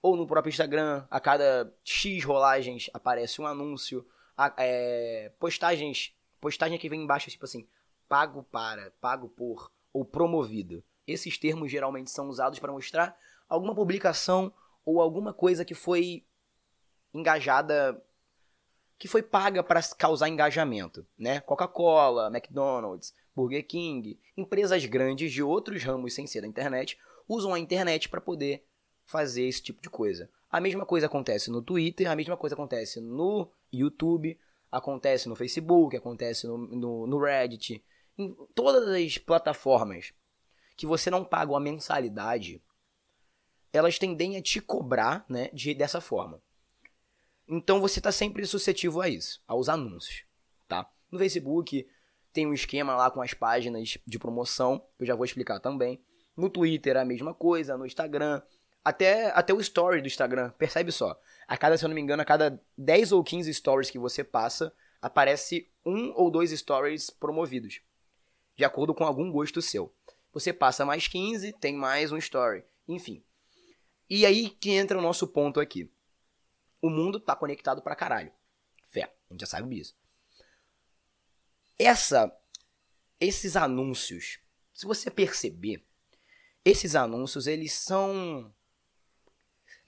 Ou 0.00 0.16
no 0.16 0.26
próprio 0.26 0.50
Instagram, 0.50 1.04
a 1.10 1.20
cada 1.20 1.72
X 1.84 2.24
rolagens 2.24 2.88
aparece 2.94 3.40
um 3.40 3.46
anúncio. 3.46 4.06
A, 4.36 4.52
é, 4.56 5.32
postagens, 5.38 6.14
postagem 6.40 6.78
que 6.78 6.88
vem 6.88 7.02
embaixo, 7.02 7.30
tipo 7.30 7.44
assim, 7.44 7.66
pago 8.08 8.42
para, 8.44 8.92
pago 9.00 9.28
por, 9.28 9.70
ou 9.92 10.04
promovido. 10.04 10.82
Esses 11.06 11.36
termos 11.38 11.70
geralmente 11.70 12.10
são 12.10 12.28
usados 12.28 12.58
para 12.58 12.72
mostrar 12.72 13.16
alguma 13.48 13.74
publicação 13.74 14.52
ou 14.84 15.00
alguma 15.00 15.32
coisa 15.32 15.64
que 15.64 15.74
foi 15.74 16.24
engajada, 17.12 18.02
que 19.02 19.08
foi 19.08 19.20
paga 19.20 19.64
para 19.64 19.82
causar 19.98 20.28
engajamento, 20.28 21.04
né? 21.18 21.40
Coca-Cola, 21.40 22.28
McDonald's, 22.28 23.12
Burger 23.34 23.66
King, 23.66 24.16
empresas 24.36 24.84
grandes 24.84 25.32
de 25.32 25.42
outros 25.42 25.82
ramos 25.82 26.14
sem 26.14 26.24
ser 26.24 26.40
da 26.40 26.46
internet 26.46 26.96
usam 27.28 27.52
a 27.52 27.58
internet 27.58 28.08
para 28.08 28.20
poder 28.20 28.64
fazer 29.04 29.42
esse 29.42 29.60
tipo 29.60 29.82
de 29.82 29.90
coisa. 29.90 30.30
A 30.48 30.60
mesma 30.60 30.86
coisa 30.86 31.06
acontece 31.06 31.50
no 31.50 31.60
Twitter, 31.60 32.08
a 32.08 32.14
mesma 32.14 32.36
coisa 32.36 32.54
acontece 32.54 33.00
no 33.00 33.50
YouTube, 33.72 34.38
acontece 34.70 35.28
no 35.28 35.34
Facebook, 35.34 35.96
acontece 35.96 36.46
no, 36.46 36.56
no, 36.56 37.04
no 37.08 37.18
Reddit, 37.18 37.84
em 38.16 38.32
todas 38.54 38.86
as 38.86 39.18
plataformas 39.18 40.12
que 40.76 40.86
você 40.86 41.10
não 41.10 41.24
paga 41.24 41.50
uma 41.50 41.58
mensalidade, 41.58 42.62
elas 43.72 43.98
tendem 43.98 44.36
a 44.36 44.40
te 44.40 44.60
cobrar 44.60 45.26
né, 45.28 45.50
de, 45.52 45.74
dessa 45.74 46.00
forma. 46.00 46.40
Então 47.48 47.80
você 47.80 47.98
está 47.98 48.12
sempre 48.12 48.46
suscetível 48.46 49.00
a 49.00 49.08
isso, 49.08 49.42
aos 49.46 49.68
anúncios. 49.68 50.24
Tá? 50.68 50.88
No 51.10 51.18
Facebook 51.18 51.86
tem 52.32 52.46
um 52.46 52.54
esquema 52.54 52.96
lá 52.96 53.10
com 53.10 53.20
as 53.20 53.34
páginas 53.34 53.98
de 54.06 54.18
promoção, 54.18 54.78
que 54.96 55.02
eu 55.02 55.06
já 55.06 55.14
vou 55.14 55.24
explicar 55.24 55.60
também. 55.60 56.02
No 56.36 56.48
Twitter 56.48 56.96
a 56.96 57.04
mesma 57.04 57.34
coisa, 57.34 57.76
no 57.76 57.84
Instagram, 57.84 58.40
até, 58.84 59.30
até 59.30 59.52
o 59.52 59.60
story 59.60 60.00
do 60.00 60.06
Instagram, 60.06 60.50
percebe 60.58 60.90
só. 60.90 61.18
A 61.46 61.56
cada, 61.56 61.76
se 61.76 61.84
eu 61.84 61.88
não 61.88 61.94
me 61.94 62.00
engano, 62.00 62.22
a 62.22 62.24
cada 62.24 62.60
10 62.76 63.12
ou 63.12 63.22
15 63.22 63.52
stories 63.52 63.90
que 63.90 63.98
você 63.98 64.24
passa, 64.24 64.72
aparece 65.00 65.68
um 65.84 66.12
ou 66.14 66.30
dois 66.30 66.50
stories 66.50 67.10
promovidos. 67.10 67.80
De 68.56 68.64
acordo 68.64 68.94
com 68.94 69.04
algum 69.04 69.30
gosto 69.30 69.60
seu. 69.60 69.92
Você 70.32 70.52
passa 70.52 70.86
mais 70.86 71.06
15, 71.06 71.52
tem 71.60 71.74
mais 71.74 72.10
um 72.10 72.16
story. 72.16 72.64
Enfim. 72.88 73.22
E 74.08 74.24
aí 74.24 74.50
que 74.50 74.70
entra 74.70 74.98
o 74.98 75.02
nosso 75.02 75.28
ponto 75.28 75.60
aqui. 75.60 75.90
O 76.82 76.90
mundo 76.90 77.18
tá 77.18 77.34
conectado 77.34 77.80
pra 77.80 77.96
caralho. 77.96 78.32
Fé, 78.84 79.04
a 79.30 79.32
gente 79.32 79.40
já 79.40 79.46
sabe 79.46 79.74
disso. 79.74 79.96
Essa, 81.78 82.36
esses 83.18 83.56
anúncios, 83.56 84.40
se 84.74 84.84
você 84.84 85.10
perceber, 85.10 85.86
esses 86.64 86.94
anúncios, 86.94 87.46
eles 87.46 87.72
são 87.72 88.52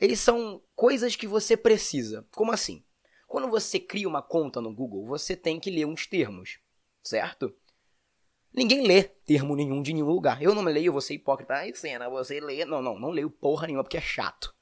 eles 0.00 0.20
são 0.20 0.62
coisas 0.74 1.16
que 1.16 1.26
você 1.26 1.56
precisa. 1.56 2.26
Como 2.30 2.52
assim? 2.52 2.84
Quando 3.26 3.48
você 3.48 3.80
cria 3.80 4.08
uma 4.08 4.22
conta 4.22 4.60
no 4.60 4.74
Google, 4.74 5.06
você 5.06 5.36
tem 5.36 5.58
que 5.58 5.70
ler 5.70 5.86
uns 5.86 6.06
termos, 6.06 6.58
certo? 7.02 7.54
Ninguém 8.52 8.86
lê 8.86 9.02
termo 9.02 9.56
nenhum 9.56 9.82
de 9.82 9.92
nenhum 9.92 10.06
lugar. 10.06 10.40
Eu 10.40 10.54
não 10.54 10.62
leio, 10.62 10.92
você 10.92 11.14
hipócrita. 11.14 11.54
Ai, 11.54 11.74
cena, 11.74 12.08
você 12.08 12.38
lê. 12.38 12.64
Não, 12.64 12.80
não, 12.80 12.98
não 12.98 13.10
leio 13.10 13.28
porra 13.28 13.66
nenhuma 13.66 13.82
porque 13.82 13.96
é 13.96 14.00
chato. 14.00 14.54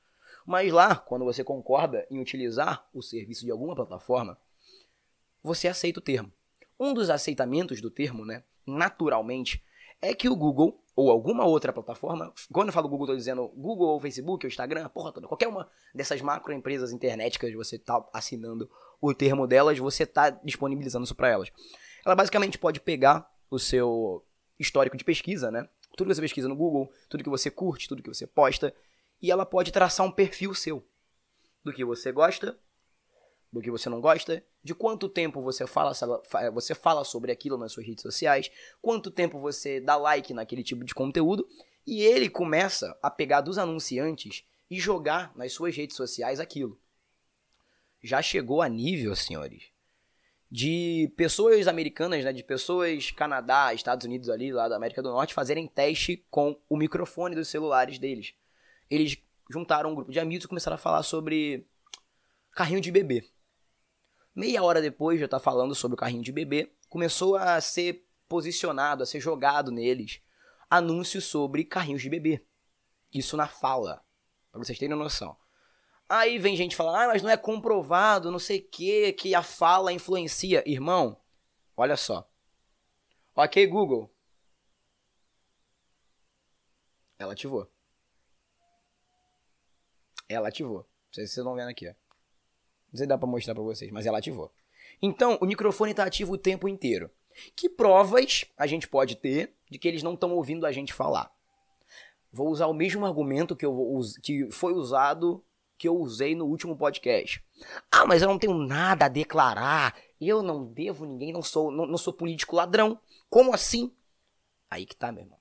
Mas 0.46 0.72
lá, 0.72 0.96
quando 0.96 1.25
você 1.25 1.44
concorda 1.44 2.06
em 2.11 2.20
utilizar 2.20 2.88
o 2.92 3.02
serviço 3.02 3.44
de 3.44 3.50
alguma 3.50 3.75
plataforma, 3.75 4.38
você 5.42 5.68
aceita 5.68 6.00
o 6.00 6.02
termo. 6.02 6.32
Um 6.78 6.92
dos 6.92 7.11
aceitamentos 7.11 7.80
do 7.80 7.90
termo, 7.90 8.25
né, 8.25 8.42
naturalmente, 8.66 9.62
é 10.00 10.14
que 10.14 10.28
o 10.28 10.37
Google 10.37 10.82
ou 10.94 11.11
alguma 11.11 11.44
outra 11.44 11.72
plataforma, 11.72 12.32
quando 12.52 12.68
eu 12.68 12.72
falo 12.72 12.88
Google, 12.88 13.06
estou 13.06 13.16
dizendo 13.16 13.49
Google 13.49 13.88
ou 13.88 14.00
Facebook 14.00 14.44
ou 14.44 14.49
Instagram, 14.49 14.88
porra 14.88 15.12
toda, 15.12 15.26
qualquer 15.26 15.49
uma 15.49 15.68
dessas 15.94 16.20
macro 16.20 16.52
empresas 16.52 16.92
internéticas, 16.92 17.52
você 17.54 17.76
está 17.76 18.04
assinando 18.12 18.70
o 19.00 19.14
termo 19.14 19.46
delas, 19.46 19.78
você 19.78 20.02
está 20.02 20.30
disponibilizando 20.30 21.04
isso 21.04 21.14
para 21.14 21.28
elas. 21.28 21.50
Ela 22.04 22.14
basicamente 22.14 22.58
pode 22.58 22.80
pegar 22.80 23.30
o 23.50 23.58
seu 23.58 24.25
histórico 24.58 24.96
de 24.96 25.04
pesquisa, 25.04 25.50
né? 25.50 25.68
Tudo 25.96 26.08
que 26.08 26.14
você 26.14 26.20
pesquisa 26.20 26.49
no 26.49 26.56
Google, 26.56 26.90
tudo 27.08 27.25
que 27.25 27.30
você 27.30 27.50
curte, 27.50 27.88
tudo 27.88 28.02
que 28.02 28.08
você 28.08 28.26
posta, 28.26 28.75
e 29.23 29.31
ela 29.31 29.47
pode 29.47 29.71
traçar 29.71 30.05
um 30.05 30.11
perfil 30.11 30.52
seu 30.52 30.85
do 31.64 31.73
que 31.73 31.85
você 31.85 32.11
gosta, 32.11 32.59
do 33.52 33.61
que 33.61 33.71
você 33.71 33.88
não 33.88 34.00
gosta, 34.00 34.45
de 34.64 34.75
quanto 34.75 35.09
tempo 35.09 35.41
você 35.41 35.67
fala, 35.67 35.93
você 36.52 36.75
fala 36.75 37.05
sobre 37.05 37.31
aquilo 37.31 37.57
nas 37.57 37.73
suas 37.73 37.87
redes 37.87 38.02
sociais, 38.02 38.50
quanto 38.81 39.11
tempo 39.11 39.38
você 39.38 39.81
dá 39.81 39.97
like 39.97 40.35
naquele 40.35 40.64
tipo 40.64 40.85
de 40.85 40.95
conteúdo, 40.95 41.47
e 41.87 42.02
ele 42.02 42.29
começa 42.29 42.99
a 43.02 43.11
pegar 43.11 43.41
dos 43.41 43.59
anunciantes 43.59 44.45
e 44.71 44.81
jogar 44.81 45.33
nas 45.37 45.52
suas 45.52 45.76
redes 45.76 45.97
sociais 45.97 46.41
aquilo. 46.41 46.81
Já 48.02 48.21
chegou 48.21 48.62
a 48.62 48.69
nível, 48.69 49.14
senhores, 49.14 49.64
de 50.50 51.12
pessoas 51.17 51.69
americanas, 51.69 52.25
né, 52.25 52.33
de 52.33 52.43
pessoas 52.43 53.11
Canadá, 53.11 53.73
Estados 53.73 54.05
Unidos 54.05 54.29
ali, 54.29 54.52
lá 54.52 54.69
da 54.69 54.76
América 54.76 55.02
do 55.02 55.11
Norte, 55.11 55.35
fazerem 55.35 55.69
teste 55.69 56.25
com 56.31 56.59
o 56.69 56.76
microfone 56.76 57.35
dos 57.35 57.49
celulares 57.49 57.99
deles. 57.99 58.35
Eles 58.92 59.16
juntaram 59.50 59.90
um 59.90 59.94
grupo 59.94 60.12
de 60.12 60.20
amigos 60.20 60.44
e 60.44 60.49
começaram 60.49 60.75
a 60.75 60.78
falar 60.78 61.02
sobre 61.02 61.66
carrinho 62.50 62.78
de 62.78 62.92
bebê. 62.92 63.26
Meia 64.34 64.62
hora 64.62 64.82
depois 64.82 65.16
de 65.16 65.22
eu 65.22 65.26
estar 65.26 65.40
falando 65.40 65.75
sobre 65.75 65.94
o 65.94 65.99
carrinho 65.99 66.22
de 66.22 66.30
bebê, 66.30 66.70
começou 66.90 67.37
a 67.37 67.58
ser 67.62 68.06
posicionado, 68.28 69.02
a 69.02 69.06
ser 69.06 69.18
jogado 69.18 69.70
neles 69.70 70.20
anúncios 70.68 71.25
sobre 71.25 71.64
carrinhos 71.64 72.02
de 72.02 72.11
bebê. 72.11 72.44
Isso 73.11 73.34
na 73.34 73.49
fala, 73.49 74.04
para 74.50 74.62
vocês 74.62 74.78
terem 74.78 74.94
noção. 74.94 75.34
Aí 76.06 76.38
vem 76.38 76.54
gente 76.54 76.76
falando, 76.76 76.96
ah, 76.96 77.06
mas 77.06 77.22
não 77.22 77.30
é 77.30 77.37
comprovado, 77.38 78.30
não 78.30 78.38
sei 78.38 78.58
o 78.58 78.68
que, 78.68 79.14
que 79.14 79.34
a 79.34 79.42
fala 79.42 79.90
influencia. 79.90 80.62
Irmão, 80.66 81.18
olha 81.75 81.96
só. 81.96 82.30
Ok, 83.34 83.66
Google. 83.66 84.14
Ela 87.18 87.32
ativou. 87.32 87.72
Ela 90.32 90.48
ativou. 90.48 90.86
Vocês 91.10 91.36
estão 91.36 91.54
vendo 91.54 91.68
aqui. 91.68 91.86
Não 91.86 91.94
sei 92.94 93.04
se 93.04 93.06
dá 93.06 93.18
pra 93.18 93.26
mostrar 93.26 93.54
pra 93.54 93.62
vocês, 93.62 93.90
mas 93.90 94.06
ela 94.06 94.18
ativou. 94.18 94.52
Então, 95.00 95.38
o 95.40 95.46
microfone 95.46 95.94
tá 95.94 96.04
ativo 96.04 96.32
o 96.32 96.38
tempo 96.38 96.68
inteiro. 96.68 97.10
Que 97.56 97.68
provas 97.68 98.44
a 98.56 98.66
gente 98.66 98.86
pode 98.88 99.16
ter 99.16 99.54
de 99.70 99.78
que 99.78 99.88
eles 99.88 100.02
não 100.02 100.14
estão 100.14 100.32
ouvindo 100.32 100.66
a 100.66 100.72
gente 100.72 100.92
falar? 100.92 101.32
Vou 102.30 102.48
usar 102.48 102.66
o 102.66 102.74
mesmo 102.74 103.04
argumento 103.04 103.56
que, 103.56 103.64
eu, 103.64 104.00
que 104.22 104.50
foi 104.50 104.72
usado, 104.72 105.44
que 105.76 105.88
eu 105.88 105.96
usei 105.96 106.34
no 106.34 106.46
último 106.46 106.76
podcast. 106.76 107.44
Ah, 107.90 108.06
mas 108.06 108.22
eu 108.22 108.28
não 108.28 108.38
tenho 108.38 108.54
nada 108.54 109.06
a 109.06 109.08
declarar. 109.08 109.96
Eu 110.20 110.42
não 110.42 110.64
devo 110.64 111.04
ninguém, 111.04 111.32
não 111.32 111.42
sou, 111.42 111.70
não, 111.70 111.86
não 111.86 111.98
sou 111.98 112.12
político 112.12 112.56
ladrão. 112.56 112.98
Como 113.28 113.52
assim? 113.52 113.92
Aí 114.70 114.86
que 114.86 114.96
tá, 114.96 115.12
meu 115.12 115.24
irmão. 115.24 115.38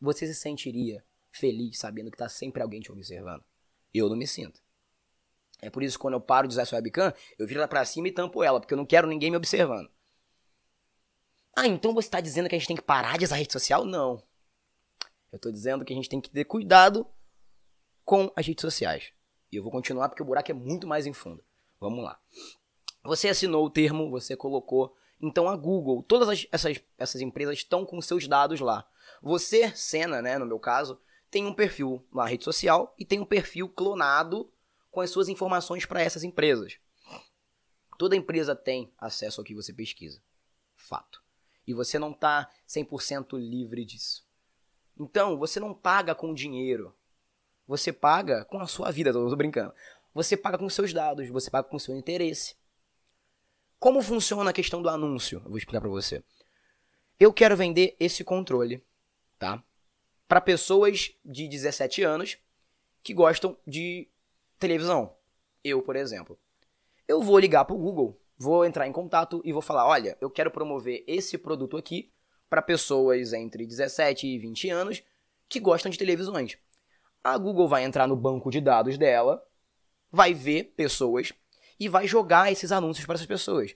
Você 0.00 0.26
se 0.26 0.34
sentiria 0.34 1.04
feliz 1.30 1.78
sabendo 1.78 2.10
que 2.10 2.16
tá 2.16 2.28
sempre 2.28 2.62
alguém 2.62 2.80
te 2.80 2.90
observando? 2.90 3.44
Eu 3.96 4.08
não 4.08 4.16
me 4.16 4.26
sinto. 4.26 4.60
É 5.60 5.70
por 5.70 5.82
isso 5.82 5.96
que 5.96 6.02
quando 6.02 6.14
eu 6.14 6.20
paro 6.20 6.46
de 6.46 6.52
usar 6.52 6.62
essa 6.62 6.76
webcam, 6.76 7.12
eu 7.38 7.46
viro 7.46 7.60
ela 7.60 7.68
pra 7.68 7.84
cima 7.84 8.08
e 8.08 8.12
tampo 8.12 8.42
ela, 8.42 8.60
porque 8.60 8.74
eu 8.74 8.78
não 8.78 8.86
quero 8.86 9.06
ninguém 9.06 9.30
me 9.30 9.36
observando. 9.36 9.90
Ah, 11.54 11.66
então 11.66 11.94
você 11.94 12.08
está 12.08 12.20
dizendo 12.20 12.48
que 12.48 12.54
a 12.54 12.58
gente 12.58 12.68
tem 12.68 12.76
que 12.76 12.82
parar 12.82 13.16
de 13.16 13.24
usar 13.24 13.36
rede 13.36 13.52
social? 13.52 13.84
Não. 13.84 14.22
Eu 15.32 15.36
estou 15.36 15.50
dizendo 15.50 15.84
que 15.84 15.92
a 15.92 15.96
gente 15.96 16.08
tem 16.08 16.20
que 16.20 16.28
ter 16.28 16.44
cuidado 16.44 17.06
com 18.04 18.30
as 18.36 18.46
redes 18.46 18.60
sociais. 18.60 19.12
E 19.50 19.56
eu 19.56 19.62
vou 19.62 19.72
continuar 19.72 20.08
porque 20.08 20.22
o 20.22 20.26
buraco 20.26 20.50
é 20.50 20.54
muito 20.54 20.86
mais 20.86 21.06
em 21.06 21.14
fundo. 21.14 21.42
Vamos 21.80 22.04
lá. 22.04 22.20
Você 23.02 23.28
assinou 23.28 23.64
o 23.64 23.70
termo, 23.70 24.10
você 24.10 24.36
colocou. 24.36 24.94
Então 25.20 25.48
a 25.48 25.56
Google, 25.56 26.02
todas 26.02 26.28
as, 26.28 26.46
essas, 26.52 26.80
essas 26.98 27.20
empresas 27.22 27.56
estão 27.58 27.86
com 27.86 28.00
seus 28.02 28.28
dados 28.28 28.60
lá. 28.60 28.86
Você, 29.22 29.74
Senna, 29.74 30.20
né, 30.20 30.38
no 30.38 30.46
meu 30.46 30.58
caso, 30.58 31.00
tem 31.36 31.44
um 31.44 31.52
perfil 31.52 32.02
na 32.10 32.24
rede 32.24 32.44
social 32.44 32.94
e 32.98 33.04
tem 33.04 33.20
um 33.20 33.24
perfil 33.26 33.68
clonado 33.68 34.50
com 34.90 35.02
as 35.02 35.10
suas 35.10 35.28
informações 35.28 35.84
para 35.84 36.00
essas 36.00 36.24
empresas. 36.24 36.78
Toda 37.98 38.16
empresa 38.16 38.56
tem 38.56 38.90
acesso 38.96 39.38
ao 39.38 39.44
que 39.44 39.54
você 39.54 39.70
pesquisa. 39.70 40.22
Fato. 40.74 41.22
E 41.66 41.74
você 41.74 41.98
não 41.98 42.12
está 42.12 42.50
100% 42.66 43.38
livre 43.38 43.84
disso. 43.84 44.26
Então, 44.98 45.36
você 45.36 45.60
não 45.60 45.74
paga 45.74 46.14
com 46.14 46.32
dinheiro. 46.32 46.96
Você 47.66 47.92
paga 47.92 48.42
com 48.46 48.58
a 48.58 48.66
sua 48.66 48.90
vida, 48.90 49.12
tô 49.12 49.36
brincando. 49.36 49.74
Você 50.14 50.38
paga 50.38 50.56
com 50.56 50.70
seus 50.70 50.90
dados, 50.94 51.28
você 51.28 51.50
paga 51.50 51.68
com 51.68 51.78
seu 51.78 51.94
interesse. 51.94 52.56
Como 53.78 54.00
funciona 54.00 54.48
a 54.48 54.54
questão 54.54 54.80
do 54.80 54.88
anúncio? 54.88 55.42
Eu 55.44 55.50
vou 55.50 55.58
explicar 55.58 55.82
para 55.82 55.90
você. 55.90 56.24
Eu 57.20 57.30
quero 57.30 57.54
vender 57.54 57.94
esse 58.00 58.24
controle, 58.24 58.82
tá? 59.38 59.62
Para 60.28 60.40
pessoas 60.40 61.12
de 61.24 61.48
17 61.48 62.02
anos 62.02 62.38
que 63.02 63.14
gostam 63.14 63.56
de 63.66 64.08
televisão. 64.58 65.14
Eu, 65.62 65.82
por 65.82 65.96
exemplo. 65.96 66.38
Eu 67.06 67.22
vou 67.22 67.38
ligar 67.38 67.64
para 67.64 67.74
o 67.74 67.78
Google, 67.78 68.20
vou 68.36 68.64
entrar 68.64 68.86
em 68.86 68.92
contato 68.92 69.40
e 69.44 69.52
vou 69.52 69.62
falar: 69.62 69.86
olha, 69.86 70.16
eu 70.20 70.28
quero 70.28 70.50
promover 70.50 71.04
esse 71.06 71.38
produto 71.38 71.76
aqui 71.76 72.12
para 72.50 72.62
pessoas 72.62 73.32
entre 73.32 73.66
17 73.66 74.26
e 74.26 74.38
20 74.38 74.70
anos 74.70 75.02
que 75.48 75.60
gostam 75.60 75.90
de 75.90 75.98
televisões. 75.98 76.58
A 77.22 77.36
Google 77.38 77.68
vai 77.68 77.84
entrar 77.84 78.06
no 78.06 78.16
banco 78.16 78.50
de 78.50 78.60
dados 78.60 78.98
dela, 78.98 79.44
vai 80.10 80.32
ver 80.34 80.74
pessoas 80.76 81.32
e 81.78 81.88
vai 81.88 82.06
jogar 82.06 82.50
esses 82.50 82.72
anúncios 82.72 83.06
para 83.06 83.14
essas 83.14 83.26
pessoas. 83.26 83.74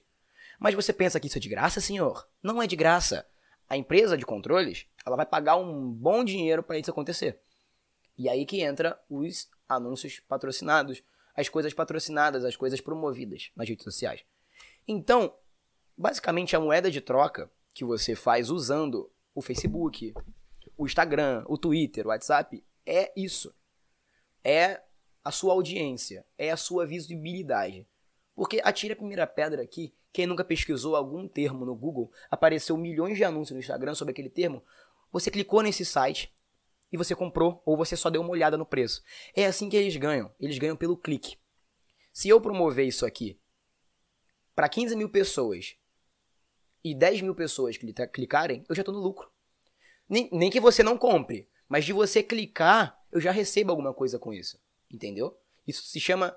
Mas 0.58 0.74
você 0.74 0.92
pensa 0.92 1.18
que 1.18 1.26
isso 1.26 1.38
é 1.38 1.40
de 1.40 1.48
graça, 1.48 1.80
senhor? 1.80 2.28
Não 2.42 2.62
é 2.62 2.66
de 2.66 2.76
graça. 2.76 3.26
A 3.70 3.76
empresa 3.76 4.18
de 4.18 4.26
controles, 4.26 4.86
ela 5.06 5.16
vai 5.16 5.24
pagar 5.24 5.56
um 5.56 5.88
bom 5.88 6.24
dinheiro 6.24 6.60
para 6.60 6.76
isso 6.76 6.90
acontecer. 6.90 7.40
E 8.18 8.28
aí 8.28 8.44
que 8.44 8.60
entra 8.60 9.00
os 9.08 9.48
anúncios 9.68 10.18
patrocinados, 10.18 11.02
as 11.36 11.48
coisas 11.48 11.72
patrocinadas, 11.72 12.44
as 12.44 12.56
coisas 12.56 12.80
promovidas 12.80 13.52
nas 13.54 13.68
redes 13.68 13.84
sociais. 13.84 14.24
Então, 14.88 15.32
basicamente 15.96 16.56
a 16.56 16.60
moeda 16.60 16.90
de 16.90 17.00
troca 17.00 17.48
que 17.72 17.84
você 17.84 18.16
faz 18.16 18.50
usando 18.50 19.08
o 19.32 19.40
Facebook, 19.40 20.12
o 20.76 20.84
Instagram, 20.84 21.44
o 21.46 21.56
Twitter, 21.56 22.04
o 22.06 22.08
WhatsApp, 22.08 22.64
é 22.84 23.12
isso. 23.16 23.54
É 24.42 24.82
a 25.22 25.30
sua 25.30 25.52
audiência, 25.52 26.26
é 26.36 26.50
a 26.50 26.56
sua 26.56 26.86
visibilidade. 26.86 27.86
Porque 28.34 28.60
atire 28.64 28.94
a 28.94 28.96
primeira 28.96 29.26
pedra 29.26 29.62
aqui, 29.62 29.94
quem 30.12 30.26
nunca 30.26 30.44
pesquisou 30.44 30.96
algum 30.96 31.28
termo 31.28 31.64
no 31.64 31.74
Google, 31.74 32.10
apareceu 32.30 32.76
milhões 32.76 33.16
de 33.16 33.24
anúncios 33.24 33.54
no 33.54 33.60
Instagram 33.60 33.94
sobre 33.94 34.12
aquele 34.12 34.30
termo, 34.30 34.62
você 35.12 35.30
clicou 35.30 35.62
nesse 35.62 35.84
site 35.84 36.32
e 36.92 36.96
você 36.96 37.14
comprou 37.14 37.62
ou 37.64 37.76
você 37.76 37.96
só 37.96 38.10
deu 38.10 38.20
uma 38.20 38.30
olhada 38.30 38.56
no 38.56 38.66
preço. 38.66 39.02
É 39.34 39.46
assim 39.46 39.68
que 39.68 39.76
eles 39.76 39.96
ganham, 39.96 40.32
eles 40.38 40.58
ganham 40.58 40.76
pelo 40.76 40.96
clique. 40.96 41.36
Se 42.12 42.28
eu 42.28 42.40
promover 42.40 42.86
isso 42.86 43.06
aqui 43.06 43.40
para 44.54 44.68
15 44.68 44.96
mil 44.96 45.08
pessoas 45.08 45.76
e 46.82 46.94
10 46.94 47.22
mil 47.22 47.34
pessoas 47.34 47.76
clicarem, 48.12 48.64
eu 48.68 48.74
já 48.74 48.82
estou 48.82 48.94
no 48.94 49.00
lucro. 49.00 49.30
Nem, 50.08 50.28
nem 50.32 50.50
que 50.50 50.60
você 50.60 50.82
não 50.82 50.98
compre, 50.98 51.48
mas 51.68 51.84
de 51.84 51.92
você 51.92 52.22
clicar, 52.22 53.00
eu 53.12 53.20
já 53.20 53.30
recebo 53.30 53.70
alguma 53.70 53.94
coisa 53.94 54.18
com 54.18 54.32
isso. 54.32 54.60
Entendeu? 54.90 55.38
Isso 55.66 55.84
se 55.84 56.00
chama. 56.00 56.36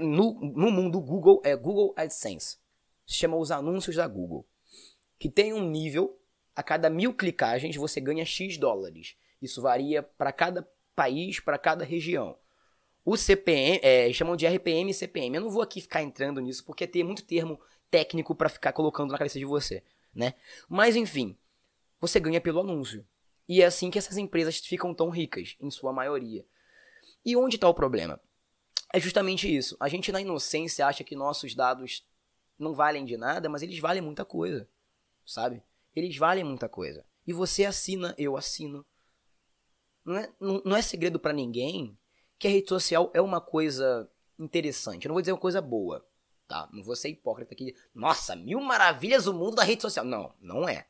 No, 0.00 0.40
no 0.40 0.70
mundo 0.70 1.00
Google 1.00 1.40
é 1.44 1.54
Google 1.54 1.94
AdSense. 1.96 2.56
Se 3.08 3.14
chama 3.14 3.38
os 3.38 3.50
anúncios 3.50 3.96
da 3.96 4.06
Google. 4.06 4.46
Que 5.18 5.30
tem 5.30 5.54
um 5.54 5.68
nível, 5.68 6.20
a 6.54 6.62
cada 6.62 6.90
mil 6.90 7.14
clicagens 7.14 7.74
você 7.74 8.00
ganha 8.00 8.24
X 8.24 8.58
dólares. 8.58 9.16
Isso 9.40 9.62
varia 9.62 10.02
para 10.02 10.30
cada 10.30 10.68
país, 10.94 11.40
para 11.40 11.56
cada 11.56 11.84
região. 11.84 12.36
O 13.04 13.16
CPM, 13.16 13.80
é, 13.82 14.12
chamam 14.12 14.36
de 14.36 14.46
RPM 14.46 14.90
e 14.90 14.94
CPM. 14.94 15.36
Eu 15.36 15.42
não 15.42 15.50
vou 15.50 15.62
aqui 15.62 15.80
ficar 15.80 16.02
entrando 16.02 16.40
nisso 16.42 16.62
porque 16.64 16.86
tem 16.86 17.02
muito 17.02 17.24
termo 17.24 17.58
técnico 17.90 18.34
para 18.34 18.50
ficar 18.50 18.72
colocando 18.72 19.10
na 19.10 19.16
cabeça 19.16 19.38
de 19.38 19.46
você, 19.46 19.82
né? 20.14 20.34
Mas 20.68 20.94
enfim, 20.94 21.34
você 21.98 22.20
ganha 22.20 22.40
pelo 22.40 22.60
anúncio. 22.60 23.06
E 23.48 23.62
é 23.62 23.64
assim 23.64 23.90
que 23.90 23.98
essas 23.98 24.18
empresas 24.18 24.58
ficam 24.58 24.92
tão 24.92 25.08
ricas, 25.08 25.56
em 25.58 25.70
sua 25.70 25.90
maioria. 25.90 26.44
E 27.24 27.34
onde 27.34 27.56
está 27.56 27.66
o 27.66 27.72
problema? 27.72 28.20
É 28.92 29.00
justamente 29.00 29.54
isso. 29.54 29.76
A 29.80 29.88
gente, 29.88 30.12
na 30.12 30.20
inocência, 30.20 30.86
acha 30.86 31.02
que 31.02 31.16
nossos 31.16 31.54
dados 31.54 32.06
não 32.58 32.74
valem 32.74 33.04
de 33.04 33.16
nada, 33.16 33.48
mas 33.48 33.62
eles 33.62 33.78
valem 33.78 34.02
muita 34.02 34.24
coisa. 34.24 34.68
Sabe? 35.24 35.62
Eles 35.94 36.16
valem 36.16 36.44
muita 36.44 36.68
coisa. 36.68 37.04
E 37.26 37.32
você 37.32 37.64
assina, 37.64 38.14
eu 38.18 38.36
assino. 38.36 38.84
Não 40.04 40.16
é, 40.16 40.32
não, 40.40 40.62
não 40.64 40.76
é 40.76 40.82
segredo 40.82 41.20
para 41.20 41.32
ninguém 41.32 41.98
que 42.38 42.48
a 42.48 42.50
rede 42.50 42.68
social 42.68 43.10
é 43.12 43.20
uma 43.20 43.40
coisa 43.40 44.10
interessante. 44.38 45.04
Eu 45.04 45.10
não 45.10 45.14
vou 45.14 45.22
dizer 45.22 45.32
uma 45.32 45.40
coisa 45.40 45.60
boa, 45.60 46.06
tá? 46.46 46.68
Não 46.72 46.82
vou 46.82 46.96
ser 46.96 47.10
hipócrita 47.10 47.52
aqui. 47.52 47.74
Nossa, 47.94 48.34
mil 48.34 48.60
maravilhas 48.60 49.26
o 49.26 49.34
mundo 49.34 49.56
da 49.56 49.64
rede 49.64 49.82
social. 49.82 50.04
Não, 50.04 50.32
não 50.40 50.68
é. 50.68 50.86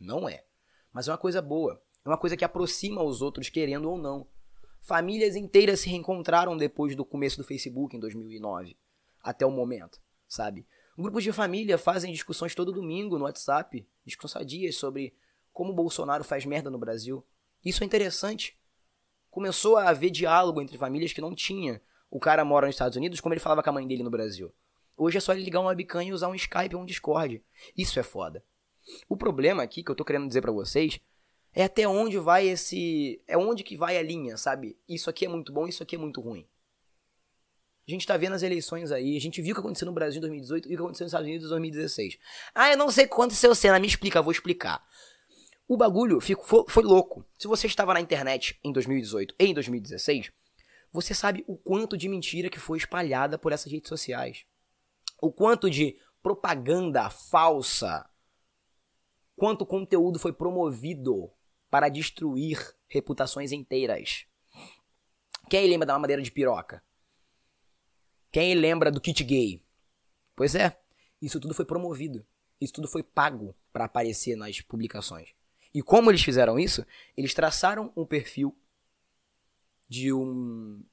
Não 0.00 0.28
é. 0.28 0.44
Mas 0.92 1.06
é 1.06 1.12
uma 1.12 1.18
coisa 1.18 1.40
boa. 1.40 1.80
É 2.04 2.08
uma 2.08 2.18
coisa 2.18 2.36
que 2.36 2.44
aproxima 2.44 3.02
os 3.02 3.20
outros, 3.22 3.48
querendo 3.48 3.90
ou 3.90 3.98
não. 3.98 4.26
Famílias 4.80 5.34
inteiras 5.34 5.80
se 5.80 5.88
reencontraram 5.88 6.56
depois 6.56 6.94
do 6.94 7.04
começo 7.04 7.36
do 7.36 7.44
Facebook 7.44 7.96
em 7.96 8.00
2009, 8.00 8.76
até 9.20 9.44
o 9.44 9.50
momento, 9.50 10.00
sabe? 10.28 10.64
Grupos 10.98 11.22
de 11.22 11.30
família 11.30 11.76
fazem 11.76 12.10
discussões 12.10 12.54
todo 12.54 12.72
domingo 12.72 13.18
no 13.18 13.24
WhatsApp, 13.24 13.86
discussões 14.04 14.42
sadias 14.42 14.76
sobre 14.76 15.14
como 15.52 15.72
o 15.72 15.74
Bolsonaro 15.74 16.24
faz 16.24 16.46
merda 16.46 16.70
no 16.70 16.78
Brasil. 16.78 17.22
Isso 17.62 17.82
é 17.82 17.86
interessante. 17.86 18.58
Começou 19.30 19.76
a 19.76 19.90
haver 19.90 20.10
diálogo 20.10 20.62
entre 20.62 20.78
famílias 20.78 21.12
que 21.12 21.20
não 21.20 21.34
tinha. 21.34 21.82
O 22.10 22.18
cara 22.18 22.46
mora 22.46 22.66
nos 22.66 22.76
Estados 22.76 22.96
Unidos, 22.96 23.20
como 23.20 23.34
ele 23.34 23.40
falava 23.40 23.62
com 23.62 23.68
a 23.68 23.72
mãe 23.74 23.86
dele 23.86 24.02
no 24.02 24.10
Brasil. 24.10 24.54
Hoje 24.96 25.18
é 25.18 25.20
só 25.20 25.34
ele 25.34 25.44
ligar 25.44 25.60
um 25.60 25.66
webcam 25.66 26.02
e 26.02 26.14
usar 26.14 26.28
um 26.28 26.34
Skype 26.34 26.74
ou 26.74 26.80
um 26.80 26.86
Discord. 26.86 27.44
Isso 27.76 28.00
é 28.00 28.02
foda. 28.02 28.42
O 29.06 29.18
problema 29.18 29.62
aqui 29.62 29.82
que 29.82 29.90
eu 29.90 29.94
tô 29.94 30.04
querendo 30.04 30.26
dizer 30.26 30.40
para 30.40 30.52
vocês 30.52 30.98
é 31.52 31.64
até 31.64 31.86
onde 31.86 32.18
vai 32.18 32.48
esse. 32.48 33.20
É 33.26 33.36
onde 33.36 33.62
que 33.62 33.76
vai 33.76 33.98
a 33.98 34.02
linha, 34.02 34.38
sabe? 34.38 34.78
Isso 34.88 35.10
aqui 35.10 35.26
é 35.26 35.28
muito 35.28 35.52
bom, 35.52 35.66
isso 35.66 35.82
aqui 35.82 35.96
é 35.96 35.98
muito 35.98 36.22
ruim. 36.22 36.46
A 37.88 37.90
gente 37.90 38.06
tá 38.06 38.16
vendo 38.16 38.34
as 38.34 38.42
eleições 38.42 38.90
aí, 38.90 39.16
a 39.16 39.20
gente 39.20 39.40
viu 39.40 39.52
o 39.52 39.54
que 39.54 39.60
aconteceu 39.60 39.86
no 39.86 39.92
Brasil 39.92 40.18
em 40.18 40.20
2018 40.20 40.64
e 40.64 40.66
o 40.66 40.76
que 40.76 40.82
aconteceu 40.82 41.04
nos 41.04 41.12
Estados 41.12 41.28
Unidos 41.28 41.46
em 41.46 41.50
2016. 41.50 42.18
Ah, 42.52 42.72
eu 42.72 42.76
não 42.76 42.90
sei 42.90 43.06
quanto 43.06 43.34
seu 43.34 43.54
cena, 43.54 43.78
me 43.78 43.86
explica, 43.86 44.20
vou 44.20 44.32
explicar. 44.32 44.84
O 45.68 45.76
bagulho 45.76 46.20
ficou, 46.20 46.66
foi 46.68 46.82
louco. 46.82 47.24
Se 47.38 47.46
você 47.46 47.68
estava 47.68 47.94
na 47.94 48.00
internet 48.00 48.58
em 48.64 48.72
2018 48.72 49.36
e 49.38 49.46
em 49.46 49.54
2016, 49.54 50.32
você 50.92 51.14
sabe 51.14 51.44
o 51.46 51.56
quanto 51.56 51.96
de 51.96 52.08
mentira 52.08 52.50
que 52.50 52.58
foi 52.58 52.78
espalhada 52.78 53.38
por 53.38 53.52
essas 53.52 53.70
redes 53.70 53.88
sociais. 53.88 54.44
O 55.20 55.30
quanto 55.30 55.70
de 55.70 55.96
propaganda 56.20 57.08
falsa, 57.08 58.08
quanto 59.36 59.64
conteúdo 59.64 60.18
foi 60.18 60.32
promovido 60.32 61.30
para 61.70 61.88
destruir 61.88 62.58
reputações 62.88 63.52
inteiras. 63.52 64.24
Quem 65.48 65.68
lembra 65.68 65.86
da 65.86 65.92
mamadeira 65.92 66.22
de 66.22 66.32
piroca? 66.32 66.82
Quem 68.36 68.54
lembra 68.54 68.90
do 68.92 69.00
kit 69.00 69.24
gay? 69.24 69.62
Pois 70.34 70.54
é, 70.54 70.78
isso 71.22 71.40
tudo 71.40 71.54
foi 71.54 71.64
promovido. 71.64 72.22
Isso 72.60 72.70
tudo 72.70 72.86
foi 72.86 73.02
pago 73.02 73.56
para 73.72 73.86
aparecer 73.86 74.36
nas 74.36 74.60
publicações. 74.60 75.30
E 75.72 75.80
como 75.80 76.10
eles 76.10 76.22
fizeram 76.22 76.58
isso? 76.58 76.84
Eles 77.16 77.32
traçaram 77.32 77.90
um 77.96 78.04
perfil 78.04 78.54
de 79.88 80.12
um 80.12 80.84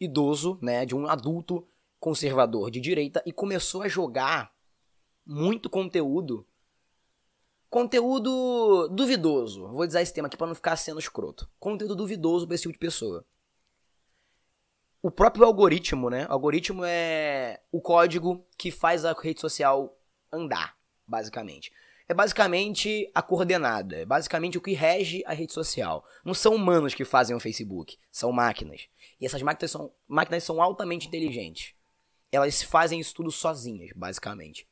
idoso, 0.00 0.58
né, 0.60 0.84
de 0.84 0.96
um 0.96 1.06
adulto 1.06 1.64
conservador 2.00 2.72
de 2.72 2.80
direita 2.80 3.22
e 3.24 3.32
começou 3.32 3.82
a 3.82 3.88
jogar 3.88 4.52
muito 5.24 5.70
conteúdo 5.70 6.44
Conteúdo 7.68 8.88
duvidoso. 8.88 9.68
Vou 9.68 9.86
dizer 9.86 10.00
esse 10.00 10.12
tema 10.12 10.26
aqui 10.26 10.36
para 10.36 10.48
não 10.48 10.56
ficar 10.56 10.74
sendo 10.74 10.98
escroto. 10.98 11.48
Conteúdo 11.60 11.94
duvidoso 11.94 12.48
para 12.48 12.56
esse 12.56 12.62
tipo 12.62 12.72
de 12.72 12.80
pessoa. 12.80 13.24
O 15.02 15.10
próprio 15.10 15.44
algoritmo, 15.44 16.10
né? 16.10 16.26
O 16.26 16.32
algoritmo 16.32 16.84
é 16.84 17.60
o 17.72 17.80
código 17.80 18.46
que 18.58 18.70
faz 18.70 19.04
a 19.04 19.12
rede 19.12 19.40
social 19.40 19.98
andar, 20.32 20.76
basicamente. 21.06 21.72
É 22.08 22.12
basicamente 22.12 23.10
a 23.14 23.22
coordenada, 23.22 23.96
é 23.96 24.04
basicamente 24.04 24.58
o 24.58 24.60
que 24.60 24.72
rege 24.72 25.22
a 25.24 25.32
rede 25.32 25.52
social. 25.52 26.04
Não 26.24 26.34
são 26.34 26.54
humanos 26.54 26.92
que 26.92 27.04
fazem 27.04 27.34
o 27.34 27.40
Facebook, 27.40 27.96
são 28.10 28.32
máquinas. 28.32 28.88
E 29.20 29.26
essas 29.26 29.42
máquinas 29.42 29.70
são, 29.70 29.92
máquinas 30.08 30.44
são 30.44 30.60
altamente 30.60 31.06
inteligentes. 31.06 31.74
Elas 32.32 32.62
fazem 32.62 33.00
isso 33.00 33.14
tudo 33.14 33.30
sozinhas, 33.30 33.90
basicamente 33.94 34.66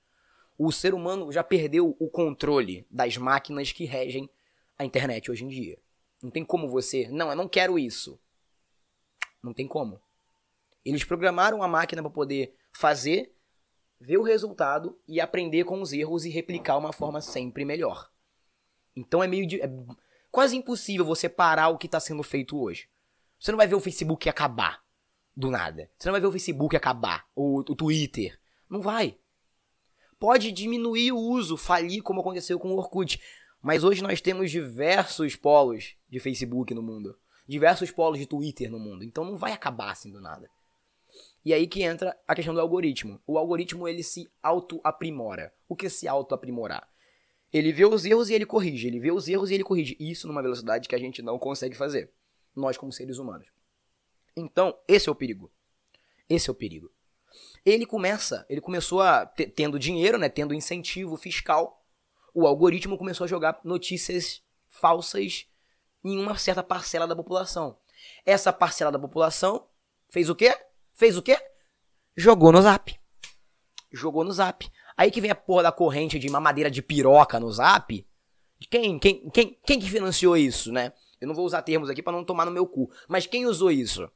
o 0.58 0.72
ser 0.72 0.92
humano 0.92 1.30
já 1.30 1.44
perdeu 1.44 1.96
o 2.00 2.10
controle 2.10 2.84
das 2.90 3.16
máquinas 3.16 3.70
que 3.70 3.84
regem 3.84 4.28
a 4.76 4.84
internet 4.84 5.30
hoje 5.30 5.44
em 5.44 5.48
dia. 5.48 5.78
Não 6.20 6.30
tem 6.30 6.44
como 6.44 6.68
você, 6.68 7.08
não, 7.08 7.30
eu 7.30 7.36
não 7.36 7.48
quero 7.48 7.78
isso. 7.78 8.18
Não 9.40 9.54
tem 9.54 9.68
como. 9.68 10.00
Eles 10.84 11.04
programaram 11.04 11.62
a 11.62 11.68
máquina 11.68 12.02
para 12.02 12.10
poder 12.10 12.54
fazer, 12.72 13.34
ver 14.00 14.18
o 14.18 14.22
resultado 14.22 14.98
e 15.06 15.20
aprender 15.20 15.64
com 15.64 15.80
os 15.80 15.92
erros 15.92 16.24
e 16.24 16.30
replicar 16.30 16.76
uma 16.78 16.92
forma 16.92 17.20
sempre 17.20 17.64
melhor. 17.64 18.10
Então 18.96 19.22
é 19.22 19.26
meio 19.26 19.46
de, 19.46 19.60
é 19.60 19.70
quase 20.30 20.56
impossível 20.56 21.04
você 21.04 21.28
parar 21.28 21.68
o 21.68 21.78
que 21.78 21.86
está 21.86 22.00
sendo 22.00 22.22
feito 22.22 22.58
hoje. 22.58 22.88
Você 23.38 23.50
não 23.52 23.58
vai 23.58 23.66
ver 23.66 23.74
o 23.74 23.80
Facebook 23.80 24.28
acabar 24.28 24.82
do 25.36 25.50
nada. 25.50 25.90
Você 25.96 26.08
não 26.08 26.12
vai 26.12 26.20
ver 26.20 26.26
o 26.26 26.32
Facebook 26.32 26.76
acabar, 26.76 27.28
ou 27.34 27.58
o 27.58 27.76
Twitter. 27.76 28.38
Não 28.68 28.80
vai 28.80 29.16
pode 30.18 30.50
diminuir 30.52 31.12
o 31.12 31.18
uso, 31.18 31.56
falir 31.56 32.02
como 32.02 32.20
aconteceu 32.20 32.58
com 32.58 32.72
o 32.72 32.76
Orkut. 32.76 33.20
Mas 33.62 33.84
hoje 33.84 34.02
nós 34.02 34.20
temos 34.20 34.50
diversos 34.50 35.36
polos 35.36 35.96
de 36.08 36.20
Facebook 36.20 36.74
no 36.74 36.82
mundo, 36.82 37.16
diversos 37.46 37.90
polos 37.90 38.18
de 38.18 38.26
Twitter 38.26 38.70
no 38.70 38.78
mundo. 38.78 39.04
Então 39.04 39.24
não 39.24 39.36
vai 39.36 39.52
acabar 39.52 39.90
assim 39.90 40.10
do 40.10 40.20
nada. 40.20 40.48
E 41.44 41.54
aí 41.54 41.66
que 41.66 41.82
entra 41.82 42.16
a 42.26 42.34
questão 42.34 42.54
do 42.54 42.60
algoritmo. 42.60 43.20
O 43.26 43.38
algoritmo 43.38 43.86
ele 43.88 44.02
se 44.02 44.30
auto-aprimora. 44.42 45.52
O 45.68 45.76
que 45.76 45.86
é 45.86 45.88
se 45.88 46.06
auto-aprimorar? 46.06 46.88
Ele 47.52 47.72
vê 47.72 47.86
os 47.86 48.04
erros 48.04 48.28
e 48.28 48.34
ele 48.34 48.44
corrige. 48.44 48.86
Ele 48.86 49.00
vê 49.00 49.10
os 49.10 49.28
erros 49.28 49.50
e 49.50 49.54
ele 49.54 49.64
corrige. 49.64 49.96
Isso 49.98 50.26
numa 50.26 50.42
velocidade 50.42 50.88
que 50.88 50.94
a 50.94 50.98
gente 50.98 51.22
não 51.22 51.38
consegue 51.38 51.76
fazer. 51.76 52.10
Nós, 52.54 52.76
como 52.76 52.92
seres 52.92 53.18
humanos. 53.18 53.46
Então, 54.36 54.76
esse 54.86 55.08
é 55.08 55.12
o 55.12 55.14
perigo. 55.14 55.50
Esse 56.28 56.50
é 56.50 56.52
o 56.52 56.54
perigo. 56.54 56.90
Ele 57.64 57.86
começa, 57.86 58.44
ele 58.48 58.60
começou 58.60 59.00
a 59.00 59.26
tendo 59.26 59.78
dinheiro, 59.78 60.18
né, 60.18 60.28
tendo 60.28 60.54
incentivo 60.54 61.16
fiscal, 61.16 61.84
o 62.34 62.46
algoritmo 62.46 62.96
começou 62.96 63.24
a 63.24 63.28
jogar 63.28 63.60
notícias 63.64 64.42
falsas 64.68 65.46
em 66.04 66.18
uma 66.18 66.38
certa 66.38 66.62
parcela 66.62 67.06
da 67.06 67.16
população. 67.16 67.78
Essa 68.24 68.52
parcela 68.52 68.92
da 68.92 68.98
população 68.98 69.66
fez 70.08 70.30
o 70.30 70.34
quê? 70.34 70.56
Fez 70.98 71.16
o 71.16 71.22
quê? 71.22 71.38
Jogou 72.16 72.50
no 72.50 72.60
Zap. 72.60 72.98
Jogou 73.92 74.24
no 74.24 74.32
Zap. 74.32 74.68
Aí 74.96 75.12
que 75.12 75.20
vem 75.20 75.30
a 75.30 75.34
porra 75.36 75.62
da 75.62 75.70
corrente 75.70 76.18
de 76.18 76.28
mamadeira 76.28 76.68
de 76.68 76.82
piroca 76.82 77.38
no 77.38 77.52
Zap. 77.52 78.04
Quem, 78.68 78.98
quem, 78.98 79.30
quem, 79.30 79.56
quem 79.64 79.78
que 79.78 79.88
financiou 79.88 80.36
isso, 80.36 80.72
né? 80.72 80.92
Eu 81.20 81.28
não 81.28 81.36
vou 81.36 81.46
usar 81.46 81.62
termos 81.62 81.88
aqui 81.88 82.02
para 82.02 82.12
não 82.12 82.24
tomar 82.24 82.46
no 82.46 82.50
meu 82.50 82.66
cu. 82.66 82.90
Mas 83.06 83.28
quem 83.28 83.46
usou 83.46 83.70
isso? 83.70 84.10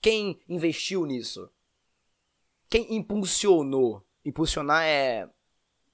Quem 0.00 0.40
investiu 0.48 1.04
nisso? 1.04 1.50
Quem 2.70 2.96
impulsionou? 2.96 4.02
Impulsionar 4.24 4.82
é 4.82 5.28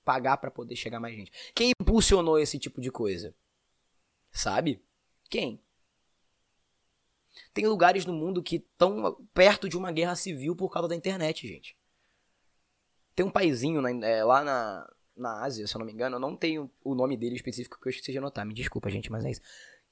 pagar 0.04 0.36
para 0.36 0.52
poder 0.52 0.76
chegar 0.76 1.00
mais 1.00 1.16
gente. 1.16 1.32
Quem 1.56 1.72
impulsionou 1.80 2.38
esse 2.38 2.56
tipo 2.56 2.80
de 2.80 2.92
coisa? 2.92 3.34
Sabe? 4.30 4.80
Quem? 5.28 5.60
Tem 7.52 7.66
lugares 7.66 8.04
no 8.06 8.12
mundo 8.12 8.42
que 8.42 8.56
estão 8.56 9.16
perto 9.32 9.68
de 9.68 9.76
uma 9.76 9.92
guerra 9.92 10.16
civil 10.16 10.54
por 10.56 10.70
causa 10.70 10.88
da 10.88 10.96
internet, 10.96 11.46
gente. 11.46 11.76
Tem 13.14 13.24
um 13.24 13.30
paizinho 13.30 13.86
é, 14.04 14.24
lá 14.24 14.42
na, 14.42 14.92
na 15.16 15.42
Ásia, 15.44 15.66
se 15.66 15.74
eu 15.74 15.78
não 15.78 15.86
me 15.86 15.92
engano, 15.92 16.16
eu 16.16 16.20
não 16.20 16.36
tenho 16.36 16.70
o 16.82 16.94
nome 16.94 17.16
dele 17.16 17.36
específico 17.36 17.78
que 17.80 17.88
eu 17.88 17.90
esqueci 17.90 18.12
de 18.12 18.18
anotar. 18.18 18.46
Me 18.46 18.54
desculpa, 18.54 18.90
gente, 18.90 19.10
mas 19.10 19.24
é 19.24 19.30
isso 19.30 19.42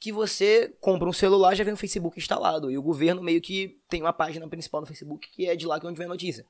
que 0.01 0.13
você 0.13 0.73
compra 0.81 1.09
um 1.09 1.13
celular 1.13 1.55
já 1.55 1.65
vem 1.65 1.75
o 1.75 1.77
Facebook 1.77 2.19
instalado. 2.19 2.71
E 2.71 2.79
o 2.79 2.83
governo 2.83 3.23
meio 3.23 3.41
que 3.41 3.81
tem 3.89 4.01
uma 4.01 4.13
página 4.13 4.49
principal 4.49 4.81
no 4.81 4.87
Facebook 4.87 5.29
que 5.31 5.47
é 5.47 5.57
de 5.57 5.67
lá 5.67 5.81
que 5.81 5.87
é 5.87 5.89
onde 5.89 5.99
vem 5.99 6.07
a 6.07 6.11
notícia. 6.11 6.47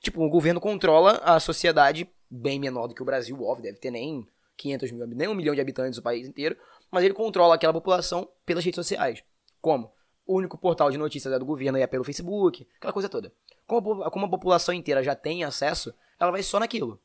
Tipo, 0.00 0.22
o 0.22 0.30
governo 0.30 0.60
controla 0.60 1.20
a 1.22 1.38
sociedade 1.38 2.08
bem 2.30 2.58
menor 2.58 2.86
do 2.86 2.94
que 2.94 3.02
o 3.02 3.04
Brasil, 3.04 3.36
óbvio, 3.42 3.64
deve 3.64 3.78
ter 3.78 3.90
nem 3.90 4.26
500 4.56 4.90
mil, 4.92 5.06
nem 5.06 5.28
um 5.28 5.34
milhão 5.34 5.54
de 5.54 5.60
habitantes 5.60 5.96
do 5.96 6.02
país 6.02 6.26
inteiro, 6.26 6.56
mas 6.90 7.04
ele 7.04 7.14
controla 7.14 7.54
aquela 7.54 7.72
população 7.72 8.28
pelas 8.46 8.64
redes 8.64 8.76
sociais. 8.76 9.22
Como? 9.60 9.92
O 10.30 10.36
único 10.36 10.56
portal 10.56 10.92
de 10.92 10.96
notícias 10.96 11.34
é 11.34 11.40
do 11.40 11.44
governo 11.44 11.76
e 11.76 11.82
é 11.82 11.88
pelo 11.88 12.04
Facebook, 12.04 12.64
aquela 12.76 12.92
coisa 12.92 13.08
toda. 13.08 13.34
Como 13.66 14.04
a, 14.04 14.12
como 14.12 14.26
a 14.26 14.30
população 14.30 14.72
inteira 14.72 15.02
já 15.02 15.12
tem 15.12 15.42
acesso, 15.42 15.92
ela 16.20 16.30
vai 16.30 16.40
só 16.40 16.60
naquilo. 16.60 17.02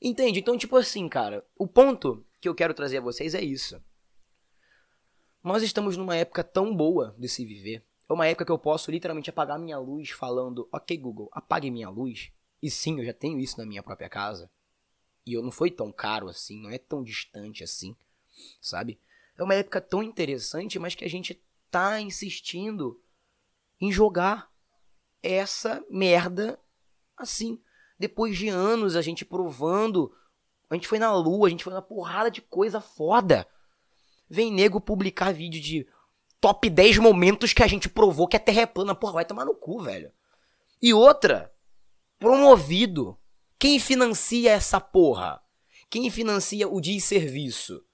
Entende? 0.00 0.40
Então, 0.40 0.56
tipo 0.56 0.74
assim, 0.78 1.06
cara, 1.10 1.46
o 1.54 1.68
ponto 1.68 2.24
que 2.40 2.48
eu 2.48 2.54
quero 2.54 2.72
trazer 2.72 2.96
a 2.96 3.00
vocês 3.02 3.34
é 3.34 3.42
isso. 3.42 3.78
Nós 5.44 5.62
estamos 5.62 5.94
numa 5.98 6.16
época 6.16 6.42
tão 6.42 6.74
boa 6.74 7.14
de 7.18 7.28
se 7.28 7.44
viver. 7.44 7.84
É 8.08 8.12
uma 8.14 8.26
época 8.26 8.46
que 8.46 8.52
eu 8.52 8.58
posso 8.58 8.90
literalmente 8.90 9.28
apagar 9.28 9.58
minha 9.58 9.76
luz 9.76 10.08
falando, 10.08 10.66
ok 10.72 10.96
Google, 10.96 11.28
apague 11.32 11.70
minha 11.70 11.90
luz. 11.90 12.32
E 12.62 12.70
sim, 12.70 12.98
eu 12.98 13.04
já 13.04 13.12
tenho 13.12 13.38
isso 13.38 13.58
na 13.58 13.66
minha 13.66 13.82
própria 13.82 14.08
casa. 14.08 14.50
E 15.26 15.34
eu 15.34 15.42
não 15.42 15.50
foi 15.50 15.70
tão 15.70 15.92
caro 15.92 16.30
assim, 16.30 16.62
não 16.62 16.70
é 16.70 16.78
tão 16.78 17.02
distante 17.02 17.62
assim, 17.62 17.94
sabe? 18.58 18.98
É 19.38 19.42
uma 19.42 19.54
época 19.54 19.80
tão 19.80 20.02
interessante, 20.02 20.78
mas 20.78 20.94
que 20.94 21.04
a 21.04 21.10
gente 21.10 21.42
tá 21.70 22.00
insistindo 22.00 23.00
em 23.80 23.92
jogar 23.92 24.50
essa 25.22 25.84
merda 25.90 26.58
assim. 27.16 27.60
Depois 27.98 28.36
de 28.36 28.48
anos 28.48 28.96
a 28.96 29.02
gente 29.02 29.24
provando 29.24 30.12
a 30.68 30.74
gente 30.74 30.88
foi 30.88 30.98
na 30.98 31.14
lua, 31.14 31.46
a 31.46 31.50
gente 31.50 31.64
foi 31.64 31.72
na 31.72 31.82
porrada 31.82 32.30
de 32.30 32.42
coisa 32.42 32.80
foda. 32.80 33.46
Vem 34.28 34.52
nego 34.52 34.80
publicar 34.80 35.32
vídeo 35.32 35.62
de 35.62 35.86
top 36.40 36.68
10 36.68 36.98
momentos 36.98 37.52
que 37.52 37.62
a 37.62 37.66
gente 37.66 37.88
provou 37.88 38.26
que 38.26 38.36
a 38.36 38.40
Terra 38.40 38.62
é 38.62 38.66
plana. 38.66 38.94
Porra, 38.94 39.14
vai 39.14 39.24
tomar 39.24 39.44
no 39.44 39.54
cu, 39.54 39.80
velho. 39.80 40.12
E 40.82 40.92
outra, 40.92 41.52
promovido. 42.18 43.16
Quem 43.58 43.78
financia 43.78 44.50
essa 44.50 44.80
porra? 44.80 45.40
Quem 45.88 46.10
financia 46.10 46.68
o 46.68 46.80
desserviço? 46.80 47.85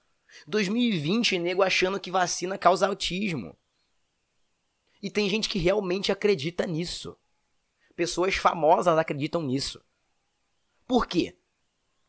2020, 0.47 1.39
nego 1.39 1.63
achando 1.63 1.99
que 1.99 2.11
vacina 2.11 2.57
causa 2.57 2.87
autismo. 2.87 3.57
E 5.01 5.09
tem 5.09 5.29
gente 5.29 5.49
que 5.49 5.59
realmente 5.59 6.11
acredita 6.11 6.65
nisso. 6.65 7.17
Pessoas 7.95 8.35
famosas 8.35 8.97
acreditam 8.97 9.41
nisso. 9.41 9.83
Por 10.87 11.05
quê? 11.05 11.37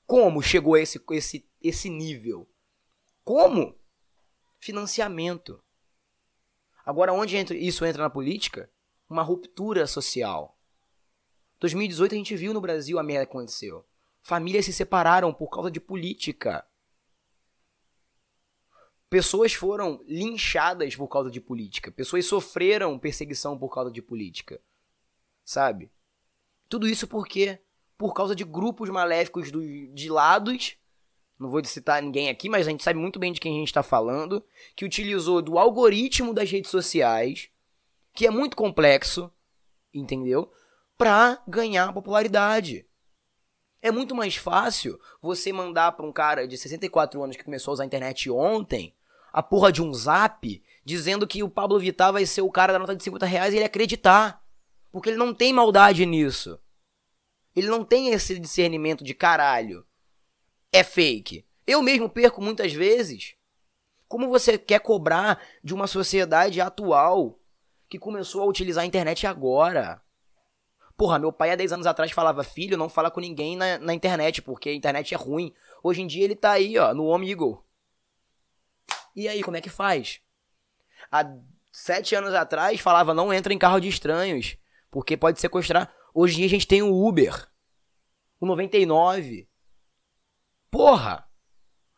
Como 0.06 0.42
chegou 0.42 0.74
a 0.74 0.80
esse, 0.80 1.02
esse, 1.10 1.48
esse 1.60 1.90
nível? 1.90 2.48
Como? 3.24 3.78
Financiamento. 4.58 5.62
Agora, 6.84 7.12
onde 7.12 7.36
isso 7.56 7.84
entra 7.84 8.02
na 8.02 8.10
política? 8.10 8.70
Uma 9.08 9.22
ruptura 9.22 9.86
social. 9.86 10.58
2018 11.60 12.14
a 12.14 12.18
gente 12.18 12.36
viu 12.36 12.52
no 12.52 12.60
Brasil 12.60 12.98
a 12.98 13.02
merda 13.02 13.26
que 13.26 13.32
aconteceu. 13.32 13.86
Famílias 14.22 14.66
se 14.66 14.72
separaram 14.72 15.32
por 15.32 15.48
causa 15.48 15.70
de 15.70 15.80
política. 15.80 16.66
Pessoas 19.14 19.54
foram 19.54 20.02
linchadas 20.08 20.96
por 20.96 21.06
causa 21.06 21.30
de 21.30 21.40
política. 21.40 21.92
Pessoas 21.92 22.26
sofreram 22.26 22.98
perseguição 22.98 23.56
por 23.56 23.72
causa 23.72 23.88
de 23.88 24.02
política. 24.02 24.60
Sabe? 25.44 25.88
Tudo 26.68 26.88
isso 26.88 27.06
por 27.06 27.24
quê? 27.28 27.60
por 27.96 28.12
causa 28.12 28.34
de 28.34 28.42
grupos 28.42 28.90
maléficos 28.90 29.52
do, 29.52 29.62
de 29.94 30.10
lados. 30.10 30.76
Não 31.38 31.48
vou 31.48 31.64
citar 31.64 32.02
ninguém 32.02 32.28
aqui, 32.28 32.48
mas 32.48 32.66
a 32.66 32.70
gente 32.70 32.82
sabe 32.82 32.98
muito 32.98 33.20
bem 33.20 33.32
de 33.32 33.38
quem 33.38 33.54
a 33.54 33.58
gente 33.60 33.68
está 33.68 33.84
falando. 33.84 34.44
Que 34.74 34.84
utilizou 34.84 35.40
do 35.40 35.60
algoritmo 35.60 36.34
das 36.34 36.50
redes 36.50 36.72
sociais, 36.72 37.48
que 38.12 38.26
é 38.26 38.30
muito 38.32 38.56
complexo, 38.56 39.30
entendeu? 39.94 40.52
Pra 40.98 41.40
ganhar 41.46 41.92
popularidade. 41.92 42.84
É 43.80 43.92
muito 43.92 44.12
mais 44.12 44.34
fácil 44.34 44.98
você 45.22 45.52
mandar 45.52 45.92
pra 45.92 46.04
um 46.04 46.12
cara 46.12 46.48
de 46.48 46.58
64 46.58 47.22
anos 47.22 47.36
que 47.36 47.44
começou 47.44 47.70
a 47.70 47.74
usar 47.74 47.84
a 47.84 47.86
internet 47.86 48.28
ontem 48.28 48.92
a 49.34 49.42
porra 49.42 49.72
de 49.72 49.82
um 49.82 49.92
zap 49.92 50.62
dizendo 50.84 51.26
que 51.26 51.42
o 51.42 51.50
Pablo 51.50 51.76
Vittar 51.80 52.12
vai 52.12 52.24
ser 52.24 52.42
o 52.42 52.50
cara 52.52 52.72
da 52.72 52.78
nota 52.78 52.94
de 52.94 53.02
50 53.02 53.26
reais 53.26 53.52
e 53.52 53.56
ele 53.56 53.64
acreditar. 53.64 54.40
Porque 54.92 55.08
ele 55.08 55.18
não 55.18 55.34
tem 55.34 55.52
maldade 55.52 56.06
nisso. 56.06 56.56
Ele 57.56 57.66
não 57.66 57.84
tem 57.84 58.10
esse 58.10 58.38
discernimento 58.38 59.02
de 59.02 59.12
caralho. 59.12 59.84
É 60.72 60.84
fake. 60.84 61.44
Eu 61.66 61.82
mesmo 61.82 62.08
perco 62.08 62.40
muitas 62.40 62.72
vezes. 62.72 63.34
Como 64.06 64.28
você 64.28 64.56
quer 64.56 64.78
cobrar 64.78 65.42
de 65.64 65.74
uma 65.74 65.88
sociedade 65.88 66.60
atual 66.60 67.36
que 67.88 67.98
começou 67.98 68.40
a 68.40 68.46
utilizar 68.46 68.84
a 68.84 68.86
internet 68.86 69.26
agora? 69.26 70.00
Porra, 70.96 71.18
meu 71.18 71.32
pai 71.32 71.50
há 71.50 71.56
10 71.56 71.72
anos 71.72 71.86
atrás 71.88 72.12
falava, 72.12 72.44
filho, 72.44 72.76
não 72.76 72.88
fala 72.88 73.10
com 73.10 73.18
ninguém 73.18 73.56
na, 73.56 73.78
na 73.78 73.94
internet, 73.94 74.40
porque 74.42 74.68
a 74.68 74.74
internet 74.74 75.12
é 75.12 75.16
ruim. 75.16 75.52
Hoje 75.82 76.02
em 76.02 76.06
dia 76.06 76.22
ele 76.22 76.36
tá 76.36 76.52
aí, 76.52 76.78
ó, 76.78 76.94
no 76.94 77.06
Omigo. 77.06 77.64
E 79.14 79.28
aí, 79.28 79.42
como 79.42 79.56
é 79.56 79.60
que 79.60 79.70
faz? 79.70 80.20
Há 81.10 81.24
sete 81.72 82.14
anos 82.14 82.34
atrás 82.34 82.80
falava, 82.80 83.14
não 83.14 83.32
entra 83.32 83.52
em 83.52 83.58
carro 83.58 83.80
de 83.80 83.88
estranhos, 83.88 84.56
porque 84.90 85.16
pode 85.16 85.40
sequestrar. 85.40 85.92
Hoje 86.12 86.34
em 86.34 86.36
dia 86.38 86.46
a 86.46 86.50
gente 86.50 86.66
tem 86.66 86.82
o 86.82 87.06
Uber. 87.06 87.48
O 88.40 88.46
99. 88.46 89.48
Porra! 90.70 91.28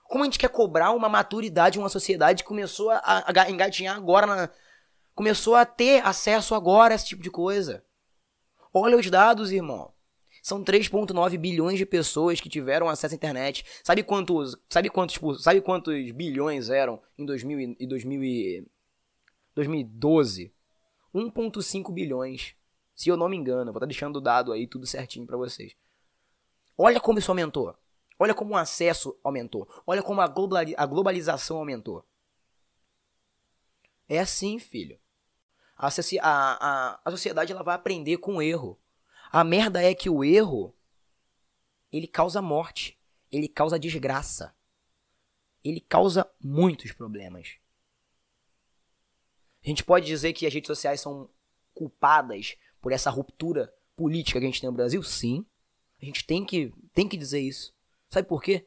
Como 0.05 0.23
a 0.23 0.27
gente 0.27 0.39
quer 0.39 0.49
cobrar 0.49 0.93
uma 0.93 1.09
maturidade, 1.09 1.79
uma 1.79 1.89
sociedade 1.89 2.43
que 2.43 2.49
começou 2.49 2.91
a, 2.91 3.25
engatinhar 3.49 3.97
agora, 3.97 4.27
na, 4.27 4.51
começou 5.15 5.57
a 5.57 5.67
ter 5.67 6.05
acesso 6.07 6.55
agora 6.55 6.95
a 6.95 6.97
esse 6.97 7.07
tipo 7.07 7.23
de 7.23 7.31
coisa. 7.31 7.85
Olha 8.73 8.97
os 8.97 9.11
dados, 9.11 9.51
irmão. 9.51 9.96
São 10.47 10.63
3.9 10.63 11.37
bilhões 11.39 11.77
de 11.77 11.85
pessoas 11.85 12.41
que 12.41 12.49
tiveram 12.49 12.89
acesso 12.89 13.13
à 13.13 13.17
internet. 13.17 13.65
Sabe 13.83 14.05
quantos, 14.05 14.57
sabe 14.69 14.89
quantos, 14.89 15.15
tipo, 15.15 15.35
sabe 15.35 15.61
quantos 15.61 16.13
bilhões 16.13 16.71
eram 16.71 17.03
em 17.19 17.27
2000 17.27 17.75
e 17.81 17.85
2000 17.85 18.23
e 18.23 18.67
2012? 19.57 20.55
1.5 21.13 21.93
bilhões. 21.93 22.55
Se 22.95 23.09
eu 23.09 23.17
não 23.17 23.29
me 23.29 23.37
engano, 23.37 23.73
vou 23.73 23.79
estar 23.79 23.81
tá 23.81 23.87
deixando 23.87 24.19
o 24.19 24.21
dado 24.21 24.53
aí 24.53 24.69
tudo 24.69 24.87
certinho 24.87 25.27
para 25.27 25.37
vocês. 25.37 25.75
Olha 26.79 27.01
como 27.01 27.19
isso 27.19 27.33
aumentou. 27.33 27.77
Olha 28.17 28.33
como 28.33 28.55
o 28.55 28.57
acesso 28.57 29.19
aumentou. 29.25 29.69
Olha 29.85 30.01
como 30.01 30.21
a, 30.21 30.29
globalização 30.87 31.57
aumentou. 31.57 32.07
É 34.09 34.21
assim, 34.21 34.61
filho. 34.61 34.97
A, 35.77 35.89
a, 35.91 37.01
a 37.05 37.11
sociedade 37.11 37.51
ela 37.51 37.65
vai 37.65 37.75
aprender 37.75 38.19
com 38.19 38.37
o 38.37 38.43
erro. 38.43 38.79
A 39.37 39.45
merda 39.45 39.83
é 39.83 39.95
que 39.95 40.09
o 40.09 40.25
erro 40.25 40.75
ele 41.93 42.07
causa 42.07 42.41
morte, 42.41 42.99
ele 43.31 43.47
causa 43.47 43.79
desgraça, 43.79 44.57
ele 45.63 45.79
causa 45.79 46.27
muitos 46.41 46.93
problemas. 46.93 47.59
A 49.63 49.69
gente 49.69 49.85
pode 49.85 50.07
dizer 50.07 50.33
que 50.33 50.47
as 50.47 50.55
redes 50.55 50.69
sociais 50.69 51.03
são 51.03 51.29
culpadas 51.75 52.57
por 52.81 52.93
essa 52.93 53.11
ruptura 53.11 53.71
política 53.95 54.41
que 54.41 54.47
a 54.47 54.49
gente 54.49 54.59
tem 54.63 54.71
no 54.71 54.77
Brasil? 54.77 55.03
Sim. 55.03 55.45
A 56.01 56.07
gente 56.07 56.25
tem 56.25 56.43
que, 56.43 56.73
tem 56.95 57.07
que 57.07 57.19
dizer 57.19 57.41
isso. 57.41 57.75
Sabe 58.09 58.27
por 58.27 58.43
quê? 58.43 58.67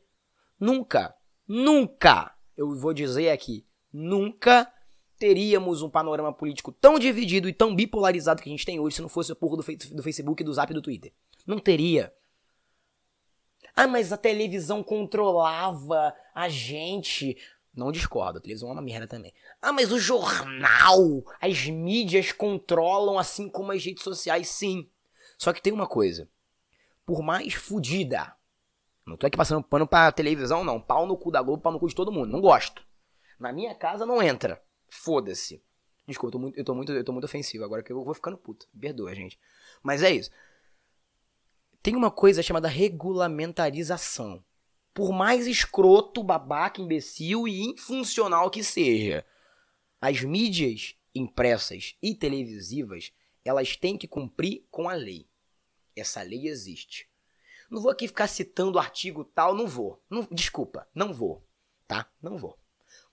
Nunca, 0.59 1.17
nunca, 1.47 2.37
eu 2.55 2.75
vou 2.75 2.93
dizer 2.93 3.31
aqui, 3.31 3.65
nunca 3.91 4.71
teríamos 5.19 5.81
um 5.81 5.89
panorama 5.89 6.33
político 6.33 6.71
tão 6.71 6.97
dividido 6.97 7.49
e 7.49 7.53
tão 7.53 7.75
bipolarizado 7.75 8.41
que 8.41 8.49
a 8.49 8.51
gente 8.51 8.65
tem 8.65 8.79
hoje 8.79 8.95
se 8.95 9.01
não 9.01 9.09
fosse 9.09 9.31
o 9.31 9.35
porra 9.35 9.57
do, 9.57 9.63
Facebook, 10.01 10.43
do 10.43 10.53
Zap 10.53 10.71
e 10.71 10.73
do 10.73 10.81
Twitter. 10.81 11.11
Não 11.45 11.59
teria. 11.59 12.13
Ah, 13.75 13.87
mas 13.87 14.13
a 14.13 14.17
televisão 14.17 14.81
controlava 14.81 16.15
a 16.33 16.47
gente. 16.47 17.37
Não 17.75 17.91
discordo, 17.91 18.39
a 18.39 18.41
televisão 18.41 18.69
é 18.69 18.73
uma 18.73 18.81
merda 18.81 19.07
também. 19.07 19.33
Ah, 19.61 19.71
mas 19.71 19.91
o 19.91 19.99
jornal, 19.99 21.23
as 21.39 21.65
mídias 21.67 22.31
controlam 22.31 23.19
assim 23.19 23.49
como 23.49 23.71
as 23.71 23.83
redes 23.83 24.03
sociais, 24.03 24.47
sim. 24.47 24.89
Só 25.37 25.53
que 25.53 25.61
tem 25.61 25.73
uma 25.73 25.87
coisa. 25.87 26.27
Por 27.05 27.21
mais 27.21 27.53
fodida. 27.53 28.33
Não 29.05 29.17
tô 29.17 29.27
aqui 29.27 29.37
passando 29.37 29.63
pano 29.63 29.87
pra 29.87 30.11
televisão, 30.11 30.63
não. 30.63 30.79
Pau 30.79 31.05
no 31.05 31.17
cu 31.17 31.31
da 31.31 31.41
Globo, 31.41 31.61
pau 31.61 31.71
no 31.71 31.79
cu 31.79 31.87
de 31.87 31.95
todo 31.95 32.11
mundo. 32.11 32.31
Não 32.31 32.41
gosto. 32.41 32.83
Na 33.39 33.51
minha 33.51 33.73
casa 33.73 34.05
não 34.05 34.21
entra. 34.21 34.61
Foda-se. 34.89 35.61
Desculpa, 36.09 36.27
eu 36.27 36.31
tô, 36.31 36.39
muito, 36.39 36.57
eu, 36.57 36.63
tô 36.65 36.75
muito, 36.75 36.91
eu 36.91 37.03
tô 37.03 37.11
muito 37.11 37.25
ofensivo 37.25 37.63
agora 37.63 37.83
que 37.83 37.91
eu 37.91 38.03
vou 38.03 38.13
ficando 38.13 38.37
puto. 38.37 38.67
Perdoa, 38.79 39.13
gente. 39.13 39.39
Mas 39.83 40.01
é 40.01 40.11
isso. 40.11 40.31
Tem 41.83 41.95
uma 41.95 42.09
coisa 42.09 42.41
chamada 42.41 42.67
regulamentarização. 42.67 44.43
Por 44.93 45.11
mais 45.11 45.45
escroto, 45.45 46.23
babaca, 46.23 46.81
imbecil 46.81 47.47
e 47.47 47.61
infuncional 47.61 48.49
que 48.49 48.63
seja, 48.63 49.23
as 50.01 50.21
mídias 50.21 50.95
impressas 51.13 51.95
e 52.01 52.15
televisivas, 52.15 53.13
elas 53.45 53.75
têm 53.75 53.97
que 53.97 54.07
cumprir 54.07 54.65
com 54.71 54.89
a 54.89 54.93
lei. 54.93 55.27
Essa 55.95 56.21
lei 56.23 56.47
existe. 56.47 57.07
Não 57.69 57.81
vou 57.81 57.91
aqui 57.91 58.07
ficar 58.07 58.27
citando 58.27 58.79
artigo 58.79 59.23
tal, 59.23 59.53
não 59.53 59.67
vou. 59.67 60.01
Não, 60.09 60.27
desculpa, 60.31 60.87
não 60.93 61.13
vou, 61.13 61.45
tá? 61.87 62.11
Não 62.19 62.35
vou 62.35 62.58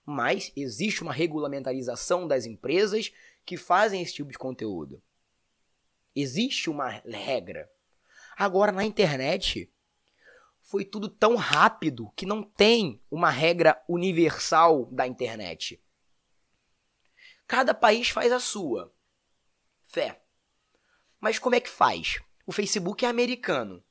mas 0.09 0.53
existe 0.55 1.03
uma 1.03 1.11
regulamentarização 1.11 2.25
das 2.25 2.45
empresas 2.45 3.11
que 3.45 3.57
fazem 3.57 4.01
esse 4.01 4.13
tipo 4.13 4.31
de 4.31 4.37
conteúdo. 4.37 5.03
Existe 6.15 6.69
uma 6.69 6.87
regra. 6.87 7.69
Agora, 8.37 8.71
na 8.71 8.85
internet, 8.85 9.69
foi 10.61 10.85
tudo 10.85 11.09
tão 11.09 11.35
rápido 11.35 12.09
que 12.15 12.25
não 12.25 12.41
tem 12.41 13.01
uma 13.11 13.29
regra 13.29 13.83
universal 13.85 14.85
da 14.85 15.05
internet. 15.05 15.83
Cada 17.45 17.73
país 17.73 18.07
faz 18.07 18.31
a 18.31 18.39
sua. 18.39 18.93
Fé. 19.81 20.21
Mas 21.19 21.37
como 21.37 21.55
é 21.55 21.59
que 21.59 21.69
faz? 21.69 22.21
O 22.45 22.53
Facebook 22.53 23.05
é 23.05 23.09
americano. 23.09 23.83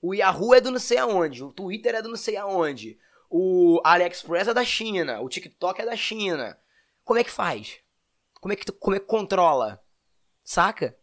O 0.00 0.14
Yahoo 0.14 0.54
é 0.54 0.60
do 0.60 0.70
não 0.70 0.78
sei 0.78 0.98
aonde. 0.98 1.42
O 1.42 1.52
Twitter 1.52 1.96
é 1.96 2.02
do 2.02 2.08
não 2.08 2.16
sei 2.16 2.36
aonde. 2.36 2.96
O 3.30 3.80
AliExpress 3.84 4.48
é 4.48 4.54
da 4.54 4.64
China, 4.64 5.20
o 5.20 5.28
TikTok 5.28 5.80
é 5.80 5.84
da 5.84 5.96
China. 5.96 6.58
Como 7.04 7.18
é 7.18 7.24
que 7.24 7.30
faz? 7.30 7.78
Como 8.40 8.52
é 8.52 8.56
que, 8.56 8.70
como 8.72 8.96
é 8.96 9.00
que 9.00 9.06
controla? 9.06 9.82
Saca? 10.44 10.96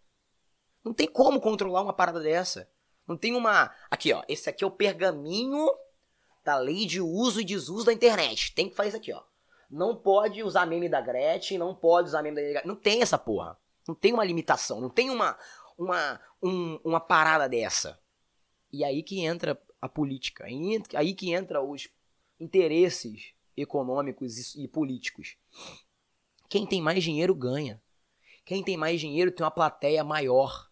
Não 0.83 0.93
tem 0.93 1.07
como 1.07 1.39
controlar 1.39 1.81
uma 1.81 1.93
parada 1.93 2.19
dessa. 2.19 2.69
Não 3.07 3.17
tem 3.17 3.35
uma. 3.35 3.73
Aqui, 3.89 4.13
ó. 4.13 4.23
Esse 4.27 4.49
aqui 4.49 4.63
é 4.63 4.67
o 4.67 4.71
pergaminho 4.71 5.67
da 6.43 6.57
lei 6.57 6.85
de 6.85 7.01
uso 7.01 7.41
e 7.41 7.45
desuso 7.45 7.85
da 7.85 7.93
internet. 7.93 8.53
Tem 8.53 8.69
que 8.69 8.75
fazer 8.75 8.89
isso 8.89 8.97
aqui, 8.97 9.13
ó. 9.13 9.21
Não 9.69 9.95
pode 9.95 10.43
usar 10.43 10.65
meme 10.65 10.87
da 10.87 11.01
Gretchen, 11.01 11.57
não 11.57 11.73
pode 11.73 12.09
usar 12.09 12.21
meme 12.21 12.53
da. 12.53 12.61
Não 12.63 12.75
tem 12.75 13.01
essa 13.01 13.17
porra. 13.17 13.57
Não 13.87 13.95
tem 13.95 14.13
uma 14.13 14.23
limitação, 14.23 14.79
não 14.79 14.89
tem 14.89 15.09
uma, 15.09 15.37
uma, 15.77 16.19
um, 16.41 16.79
uma 16.83 16.99
parada 16.99 17.49
dessa. 17.49 17.99
E 18.71 18.83
aí 18.83 19.03
que 19.03 19.19
entra 19.19 19.59
a 19.81 19.89
política. 19.89 20.45
Aí 20.45 21.13
que 21.13 21.33
entra 21.33 21.61
os 21.61 21.89
interesses 22.39 23.33
econômicos 23.55 24.55
e 24.55 24.67
políticos. 24.67 25.37
Quem 26.49 26.65
tem 26.65 26.81
mais 26.81 27.03
dinheiro 27.03 27.33
ganha. 27.33 27.81
Quem 28.45 28.63
tem 28.63 28.77
mais 28.77 28.99
dinheiro 28.99 29.31
tem 29.31 29.43
uma 29.43 29.51
plateia 29.51 30.03
maior. 30.03 30.69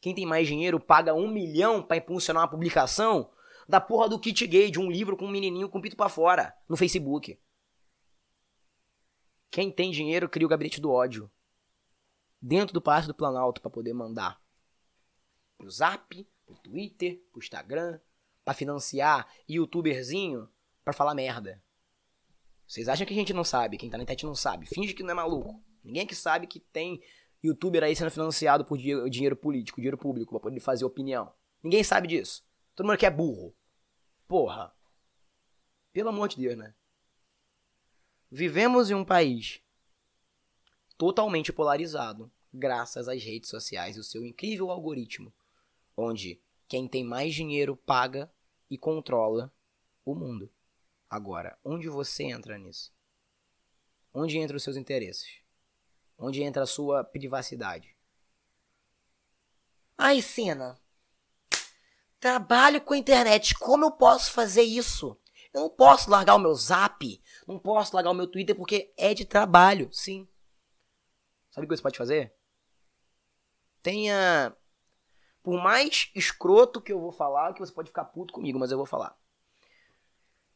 Quem 0.00 0.14
tem 0.14 0.26
mais 0.26 0.46
dinheiro 0.46 0.78
paga 0.78 1.14
um 1.14 1.28
milhão 1.28 1.82
para 1.82 1.96
impulsionar 1.96 2.42
uma 2.42 2.50
publicação 2.50 3.30
da 3.68 3.80
porra 3.80 4.08
do 4.08 4.18
kit 4.18 4.46
gay 4.46 4.70
de 4.70 4.80
um 4.80 4.90
livro 4.90 5.16
com 5.16 5.26
um 5.26 5.30
menininho 5.30 5.68
com 5.68 5.80
pito 5.80 5.96
pra 5.96 6.08
fora 6.08 6.54
no 6.68 6.76
Facebook. 6.76 7.38
Quem 9.50 9.70
tem 9.70 9.90
dinheiro 9.90 10.28
cria 10.28 10.46
o 10.46 10.50
gabinete 10.50 10.80
do 10.80 10.90
ódio 10.90 11.30
dentro 12.40 12.74
do 12.74 12.82
Palácio 12.82 13.08
do 13.08 13.14
Planalto 13.14 13.60
para 13.60 13.70
poder 13.70 13.92
mandar 13.92 14.42
pro 15.56 15.70
Zap, 15.70 16.28
pro 16.44 16.56
Twitter, 16.56 17.22
pro 17.30 17.38
Instagram, 17.38 18.00
para 18.44 18.54
financiar 18.54 19.28
youtuberzinho 19.48 20.48
para 20.84 20.92
falar 20.92 21.14
merda. 21.14 21.62
Vocês 22.66 22.88
acham 22.88 23.06
que 23.06 23.12
a 23.12 23.16
gente 23.16 23.32
não 23.32 23.44
sabe? 23.44 23.76
Quem 23.76 23.90
tá 23.90 23.96
na 23.96 24.02
internet 24.02 24.24
não 24.24 24.34
sabe. 24.34 24.66
Finge 24.66 24.94
que 24.94 25.02
não 25.02 25.10
é 25.10 25.14
maluco. 25.14 25.62
Ninguém 25.84 26.06
que 26.06 26.14
sabe 26.14 26.46
que 26.46 26.60
tem 26.60 27.02
youtuber 27.42 27.82
aí 27.82 27.94
sendo 27.94 28.10
financiado 28.10 28.64
por 28.64 28.78
dinheiro, 28.78 29.10
dinheiro 29.10 29.36
político, 29.36 29.80
dinheiro 29.80 29.98
público, 29.98 30.30
pra 30.30 30.40
poder 30.40 30.60
fazer 30.60 30.84
opinião. 30.84 31.32
Ninguém 31.62 31.82
sabe 31.82 32.08
disso. 32.08 32.44
Todo 32.74 32.86
mundo 32.86 32.94
aqui 32.94 33.06
é 33.06 33.10
burro. 33.10 33.54
Porra. 34.26 34.72
Pelo 35.92 36.08
amor 36.08 36.28
de 36.28 36.36
Deus, 36.36 36.56
né? 36.56 36.74
Vivemos 38.30 38.90
em 38.90 38.94
um 38.94 39.04
país 39.04 39.60
totalmente 40.96 41.52
polarizado, 41.52 42.32
graças 42.52 43.08
às 43.08 43.22
redes 43.22 43.50
sociais 43.50 43.96
e 43.96 44.00
o 44.00 44.04
seu 44.04 44.24
incrível 44.24 44.70
algoritmo, 44.70 45.32
onde 45.96 46.40
quem 46.66 46.88
tem 46.88 47.04
mais 47.04 47.34
dinheiro 47.34 47.76
paga 47.76 48.32
e 48.70 48.78
controla 48.78 49.52
o 50.04 50.14
mundo. 50.14 50.50
Agora, 51.12 51.58
onde 51.62 51.90
você 51.90 52.24
entra 52.24 52.56
nisso? 52.56 52.90
Onde 54.14 54.38
entram 54.38 54.56
os 54.56 54.62
seus 54.62 54.78
interesses? 54.78 55.42
Onde 56.16 56.42
entra 56.42 56.62
a 56.62 56.66
sua 56.66 57.04
privacidade? 57.04 57.94
Ai, 59.98 60.22
Sina. 60.22 60.80
Trabalho 62.18 62.80
com 62.80 62.94
a 62.94 62.96
internet. 62.96 63.54
Como 63.56 63.84
eu 63.84 63.92
posso 63.92 64.32
fazer 64.32 64.62
isso? 64.62 65.20
Eu 65.52 65.60
não 65.60 65.68
posso 65.68 66.10
largar 66.10 66.34
o 66.34 66.38
meu 66.38 66.54
zap. 66.54 67.22
Não 67.46 67.58
posso 67.58 67.94
largar 67.94 68.10
o 68.10 68.14
meu 68.14 68.26
Twitter 68.26 68.56
porque 68.56 68.94
é 68.96 69.12
de 69.12 69.26
trabalho. 69.26 69.92
Sim. 69.92 70.26
Sabe 71.50 71.66
o 71.66 71.68
que 71.68 71.76
você 71.76 71.82
pode 71.82 71.98
fazer? 71.98 72.34
Tenha. 73.82 74.56
Por 75.42 75.62
mais 75.62 76.10
escroto 76.14 76.80
que 76.80 76.90
eu 76.90 76.98
vou 76.98 77.12
falar, 77.12 77.52
que 77.52 77.60
você 77.60 77.70
pode 77.70 77.90
ficar 77.90 78.06
puto 78.06 78.32
comigo, 78.32 78.58
mas 78.58 78.70
eu 78.70 78.78
vou 78.78 78.86
falar 78.86 79.20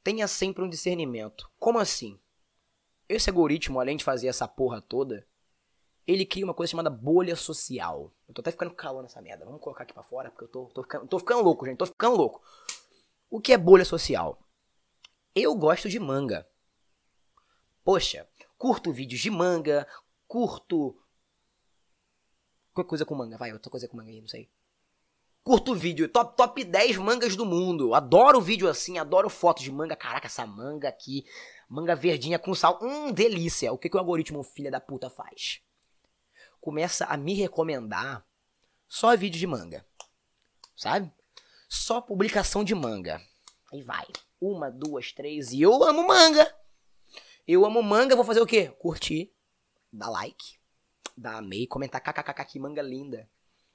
tenha 0.07 0.29
sempre 0.29 0.63
um 0.63 0.69
discernimento. 0.69 1.51
Como 1.59 1.81
assim? 1.81 2.17
Esse 3.09 3.29
algoritmo, 3.29 3.81
além 3.81 3.97
de 3.97 4.05
fazer 4.05 4.29
essa 4.29 4.47
porra 4.47 4.81
toda, 4.81 5.27
ele 6.07 6.25
cria 6.25 6.45
uma 6.45 6.55
coisa 6.55 6.71
chamada 6.71 6.89
bolha 6.89 7.35
social. 7.35 8.15
Eu 8.29 8.33
tô 8.33 8.41
até 8.41 8.53
ficando 8.53 8.73
calor 8.73 9.03
nessa 9.03 9.21
merda. 9.21 9.45
Vamos 9.45 9.61
colocar 9.61 9.83
aqui 9.83 9.93
pra 9.93 10.05
fora, 10.05 10.31
porque 10.31 10.45
eu 10.45 10.49
tô, 10.49 10.67
tô, 10.67 10.83
ficando, 10.85 11.09
tô 11.09 11.19
ficando 11.19 11.43
louco, 11.43 11.67
gente. 11.67 11.79
Tô 11.79 11.87
ficando 11.87 12.17
louco. 12.17 12.41
O 13.29 13.41
que 13.41 13.53
é 13.53 13.59
bolha 13.59 13.85
social? 13.85 14.39
Eu 15.35 15.57
gosto 15.57 15.89
de 15.89 15.99
manga. 15.99 16.49
Poxa, 17.83 18.29
curto 18.57 18.93
vídeos 18.93 19.21
de 19.21 19.29
manga, 19.29 19.89
curto. 20.29 20.97
Qualquer 22.73 22.89
coisa 22.89 23.05
com 23.05 23.17
manga, 23.17 23.37
vai, 23.37 23.53
outra 23.53 23.73
coisa 23.73 23.89
com 23.89 23.97
manga 23.97 24.11
aí, 24.11 24.21
não 24.21 24.29
sei. 24.29 24.49
Curto 25.47 25.77
vídeo, 25.77 26.09
top, 26.09 26.37
top 26.37 26.65
10 26.65 26.97
mangas 26.97 27.37
do 27.37 27.47
mundo. 27.47 27.95
Adoro 27.95 28.41
vídeo 28.41 28.69
assim, 28.69 28.99
adoro 28.99 29.31
fotos 29.31 29.63
de 29.63 29.71
manga. 29.71 29.95
Caraca, 29.95 30.27
essa 30.27 30.45
manga 30.45 30.89
aqui, 30.89 31.25
manga 31.69 31.95
verdinha 31.95 32.37
com 32.37 32.53
sal. 32.53 32.81
Hum, 32.83 33.13
delícia. 33.13 33.73
O 33.73 33.79
que, 33.79 33.89
que 33.89 33.97
o 33.97 34.01
algoritmo 34.01 34.43
filha 34.43 34.73
da 34.73 34.81
puta 34.81 35.09
faz? 35.09 35.61
Começa 36.61 37.05
a 37.05 37.17
me 37.17 37.33
recomendar 37.33 38.27
só 38.89 39.17
vídeo 39.17 39.39
de 39.39 39.47
manga. 39.47 39.87
Sabe? 40.75 41.13
Só 41.69 42.01
publicação 42.01 42.65
de 42.65 42.75
manga. 42.75 43.23
Aí 43.73 43.83
vai. 43.83 44.07
Uma, 44.41 44.69
duas, 44.69 45.13
três. 45.13 45.53
E 45.53 45.63
eu 45.63 45.81
amo 45.85 46.09
manga. 46.09 46.53
Eu 47.47 47.65
amo 47.65 47.85
manga, 47.85 48.17
vou 48.17 48.25
fazer 48.25 48.41
o 48.41 48.47
quê? 48.47 48.75
Curtir, 48.81 49.33
dar 49.93 50.11
like, 50.11 50.59
dar 51.17 51.37
amei, 51.37 51.69
comentar 51.69 52.01
kkkk 52.01 52.45
que 52.47 52.59
manga 52.59 52.83
linda. 52.83 53.31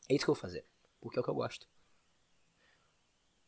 É 0.10 0.16
isso 0.16 0.26
que 0.26 0.32
eu 0.32 0.36
vou 0.36 0.42
fazer 0.42 0.70
porque 1.02 1.20
é 1.20 1.22
o 1.22 1.24
que 1.24 1.30
eu 1.30 1.36
gosto. 1.36 1.68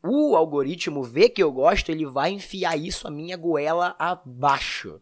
O 0.02 0.36
algoritmo 0.36 1.02
vê 1.02 1.30
que 1.30 1.42
eu 1.42 1.50
gosto, 1.50 1.88
ele 1.88 2.04
vai 2.04 2.30
enfiar 2.30 2.76
isso 2.76 3.08
a 3.08 3.10
minha 3.10 3.36
goela 3.36 3.96
abaixo. 3.98 5.00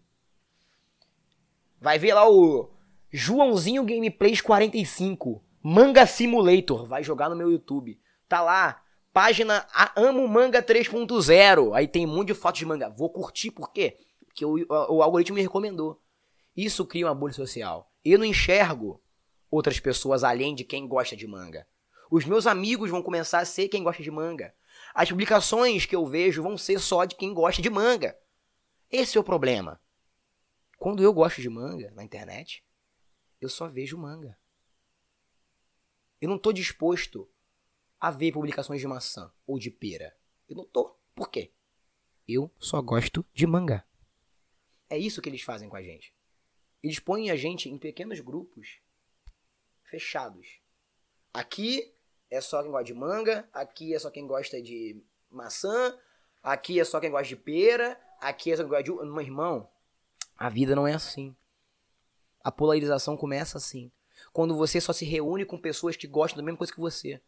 Vai 1.80 1.98
ver 1.98 2.14
lá 2.14 2.30
o 2.30 2.70
Joãozinho 3.10 3.84
Gameplays 3.84 4.40
45, 4.40 5.42
Manga 5.60 6.06
Simulator, 6.06 6.86
vai 6.86 7.02
jogar 7.02 7.28
no 7.28 7.34
meu 7.34 7.50
YouTube. 7.50 8.00
Tá 8.28 8.40
lá, 8.40 8.82
página 9.12 9.66
Amo 9.96 10.26
Manga 10.28 10.62
3.0. 10.62 11.74
Aí 11.74 11.88
tem 11.88 12.06
um 12.06 12.14
monte 12.14 12.28
de 12.28 12.34
fotos 12.34 12.60
de 12.60 12.66
manga. 12.66 12.88
Vou 12.88 13.10
curtir 13.10 13.50
por 13.50 13.72
quê? 13.72 13.98
Porque 14.24 14.44
o, 14.44 14.54
o, 14.68 15.02
algoritmo 15.02 15.34
me 15.34 15.42
recomendou. 15.42 16.00
Isso 16.56 16.86
cria 16.86 17.06
uma 17.06 17.14
bolha 17.14 17.34
social. 17.34 17.92
Eu 18.04 18.18
não 18.18 18.24
enxergo 18.24 19.02
outras 19.50 19.78
pessoas 19.78 20.24
além 20.24 20.54
de 20.54 20.64
quem 20.64 20.86
gosta 20.88 21.14
de 21.14 21.26
manga. 21.26 21.66
Os 22.12 22.26
meus 22.26 22.46
amigos 22.46 22.90
vão 22.90 23.02
começar 23.02 23.38
a 23.38 23.44
ser 23.46 23.68
quem 23.68 23.82
gosta 23.82 24.02
de 24.02 24.10
manga. 24.10 24.54
As 24.92 25.08
publicações 25.08 25.86
que 25.86 25.96
eu 25.96 26.04
vejo 26.04 26.42
vão 26.42 26.58
ser 26.58 26.78
só 26.78 27.06
de 27.06 27.14
quem 27.14 27.32
gosta 27.32 27.62
de 27.62 27.70
manga. 27.70 28.14
Esse 28.90 29.16
é 29.16 29.20
o 29.20 29.24
problema. 29.24 29.80
Quando 30.76 31.02
eu 31.02 31.10
gosto 31.10 31.40
de 31.40 31.48
manga 31.48 31.90
na 31.92 32.04
internet, 32.04 32.62
eu 33.40 33.48
só 33.48 33.66
vejo 33.66 33.96
manga. 33.96 34.38
Eu 36.20 36.28
não 36.28 36.36
estou 36.36 36.52
disposto 36.52 37.26
a 37.98 38.10
ver 38.10 38.30
publicações 38.30 38.82
de 38.82 38.86
maçã 38.86 39.32
ou 39.46 39.58
de 39.58 39.70
pera. 39.70 40.14
Eu 40.46 40.56
não 40.56 40.66
tô. 40.66 40.94
Por 41.14 41.30
quê? 41.30 41.50
Eu 42.28 42.50
só 42.58 42.82
gosto 42.82 43.24
de 43.32 43.46
manga. 43.46 43.86
É 44.90 44.98
isso 44.98 45.22
que 45.22 45.30
eles 45.30 45.40
fazem 45.40 45.66
com 45.66 45.76
a 45.76 45.82
gente. 45.82 46.14
Eles 46.82 46.98
põem 46.98 47.30
a 47.30 47.36
gente 47.36 47.70
em 47.70 47.78
pequenos 47.78 48.20
grupos 48.20 48.80
fechados. 49.84 50.60
Aqui 51.32 51.90
é 52.32 52.40
só 52.40 52.62
quem 52.62 52.70
gosta 52.70 52.84
de 52.84 52.94
manga, 52.94 53.46
aqui 53.52 53.94
é 53.94 53.98
só 53.98 54.10
quem 54.10 54.26
gosta 54.26 54.60
de 54.62 54.96
maçã, 55.30 55.94
aqui 56.42 56.80
é 56.80 56.84
só 56.84 56.98
quem 56.98 57.10
gosta 57.10 57.28
de 57.28 57.36
pera, 57.36 58.00
aqui 58.18 58.50
é 58.50 58.56
só 58.56 58.62
quem 58.62 58.70
gosta 58.70 58.84
de. 58.84 58.90
Meu 58.90 59.20
irmão, 59.20 59.68
a 60.38 60.48
vida 60.48 60.74
não 60.74 60.88
é 60.88 60.94
assim. 60.94 61.36
A 62.42 62.50
polarização 62.50 63.18
começa 63.18 63.58
assim 63.58 63.92
quando 64.32 64.56
você 64.56 64.80
só 64.80 64.94
se 64.94 65.04
reúne 65.04 65.44
com 65.44 65.58
pessoas 65.58 65.94
que 65.94 66.06
gostam 66.06 66.38
da 66.38 66.42
mesma 66.42 66.56
coisa 66.56 66.72
que 66.72 66.80
você. 66.80 67.20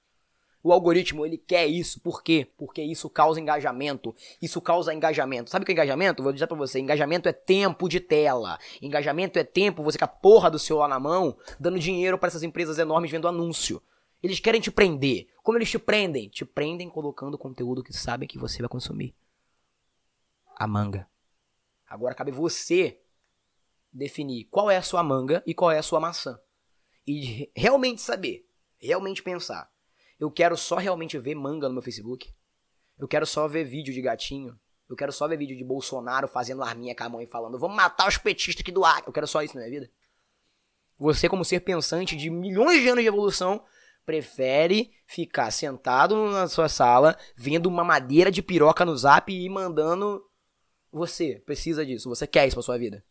O 0.63 0.73
algoritmo, 0.73 1.27
ele 1.27 1.37
quer 1.37 1.67
isso. 1.67 2.01
Por 2.01 2.23
quê? 2.23 2.49
Porque 2.57 2.81
isso 2.83 3.11
causa 3.11 3.39
engajamento. 3.39 4.15
Isso 4.41 4.59
causa 4.63 4.95
engajamento. 4.95 5.51
Sabe 5.51 5.65
o 5.65 5.67
que 5.67 5.73
é 5.73 5.75
engajamento? 5.75 6.23
Vou 6.23 6.33
dizer 6.33 6.47
pra 6.47 6.57
você. 6.57 6.81
Engajamento 6.81 7.29
é 7.29 7.33
tempo 7.35 7.91
de 7.91 8.01
tela. 8.01 8.59
Engajamento 8.81 9.39
é 9.39 9.45
tempo, 9.45 9.83
você 9.83 9.99
com 9.99 10.07
a 10.07 10.09
porra 10.09 10.51
do 10.51 10.59
celular 10.59 10.89
na 10.89 10.99
mão, 10.99 11.37
dando 11.61 11.79
dinheiro 11.79 12.17
para 12.17 12.29
essas 12.29 12.43
empresas 12.43 12.79
enormes 12.79 13.11
vendo 13.11 13.29
anúncio. 13.29 13.83
Eles 14.25 14.41
querem 14.41 14.59
te 14.59 14.71
prender. 14.71 15.29
Como 15.43 15.59
eles 15.59 15.71
te 15.71 15.79
prendem? 15.79 16.31
Te 16.31 16.47
prendem 16.47 16.89
colocando 16.89 17.37
conteúdo 17.37 17.85
que 17.85 17.93
sabem 17.93 18.27
que 18.27 18.39
você 18.39 18.63
vai 18.63 18.71
consumir. 18.71 19.15
A 20.57 20.67
manga. 20.67 21.07
Agora 21.87 22.15
cabe 22.15 22.33
você 22.33 23.03
definir 23.93 24.47
qual 24.47 24.71
é 24.71 24.79
a 24.79 24.83
sua 24.83 25.03
manga 25.03 25.43
e 25.47 25.53
qual 25.53 25.71
é 25.71 25.79
a 25.79 25.83
sua 25.83 26.01
maçã 26.01 26.41
e 27.07 27.51
realmente 27.55 28.01
saber, 28.01 28.49
realmente 28.79 29.23
pensar. 29.23 29.71
Eu 30.19 30.31
quero 30.31 30.57
só 30.57 30.77
realmente 30.77 31.19
ver 31.19 31.35
manga 31.35 31.69
no 31.69 31.75
meu 31.75 31.83
Facebook. 31.83 32.33
Eu 32.99 33.07
quero 33.07 33.27
só 33.27 33.47
ver 33.47 33.65
vídeo 33.65 33.93
de 33.93 34.01
gatinho. 34.01 34.59
Eu 34.89 34.97
quero 34.97 35.13
só 35.13 35.29
ver 35.29 35.37
vídeo 35.37 35.55
de 35.55 35.65
Bolsonaro 35.65 36.27
fazendo 36.27 36.63
arminha 36.63 36.95
com 36.95 37.05
a 37.05 37.09
mão 37.11 37.21
e 37.21 37.27
falando: 37.27 37.59
vamos 37.59 37.77
matar 37.77 38.09
os 38.09 38.17
petistas 38.17 38.63
aqui 38.63 38.73
do 38.73 38.87
ar. 38.87 39.03
Eu 39.07 39.13
quero 39.13 39.27
só 39.27 39.43
isso 39.43 39.55
na 39.55 39.61
minha 39.61 39.81
vida. 39.81 39.93
Você, 40.97 41.29
como 41.29 41.45
ser 41.45 41.61
pensante 41.61 42.17
de 42.17 42.31
milhões 42.31 42.81
de 42.81 42.89
anos 42.89 43.03
de 43.03 43.09
evolução, 43.09 43.63
prefere 44.05 44.93
ficar 45.07 45.51
sentado 45.51 46.31
na 46.31 46.49
sua 46.49 46.69
sala, 46.69 47.17
vendo 47.37 47.67
uma 47.67 47.85
madeira 47.85 48.31
de 48.31 48.43
piroca 48.43 48.85
no 48.85 48.97
zap 48.97 49.33
e 49.33 49.49
mandando. 49.49 50.23
Você 50.93 51.43
precisa 51.45 51.85
disso, 51.85 52.09
você 52.09 52.27
quer 52.27 52.47
isso 52.47 52.57
pra 52.57 52.63
sua 52.63 52.79
vida. 52.79 53.05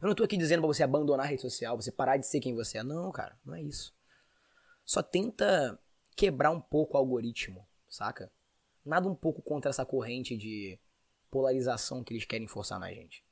Eu 0.00 0.08
não 0.08 0.14
tô 0.14 0.24
aqui 0.24 0.36
dizendo 0.36 0.60
pra 0.60 0.68
você 0.68 0.82
abandonar 0.82 1.26
a 1.26 1.28
rede 1.28 1.42
social, 1.42 1.76
você 1.76 1.92
parar 1.92 2.16
de 2.16 2.26
ser 2.26 2.40
quem 2.40 2.54
você 2.54 2.78
é. 2.78 2.82
Não, 2.82 3.12
cara, 3.12 3.38
não 3.44 3.54
é 3.54 3.62
isso. 3.62 3.94
Só 4.84 5.02
tenta 5.02 5.78
quebrar 6.16 6.50
um 6.50 6.60
pouco 6.60 6.94
o 6.94 6.98
algoritmo, 6.98 7.66
saca? 7.88 8.32
Nada 8.84 9.08
um 9.08 9.14
pouco 9.14 9.42
contra 9.42 9.68
essa 9.68 9.84
corrente 9.84 10.36
de 10.36 10.78
polarização 11.30 12.02
que 12.02 12.14
eles 12.14 12.24
querem 12.24 12.48
forçar 12.48 12.80
na 12.80 12.90
gente. 12.92 13.22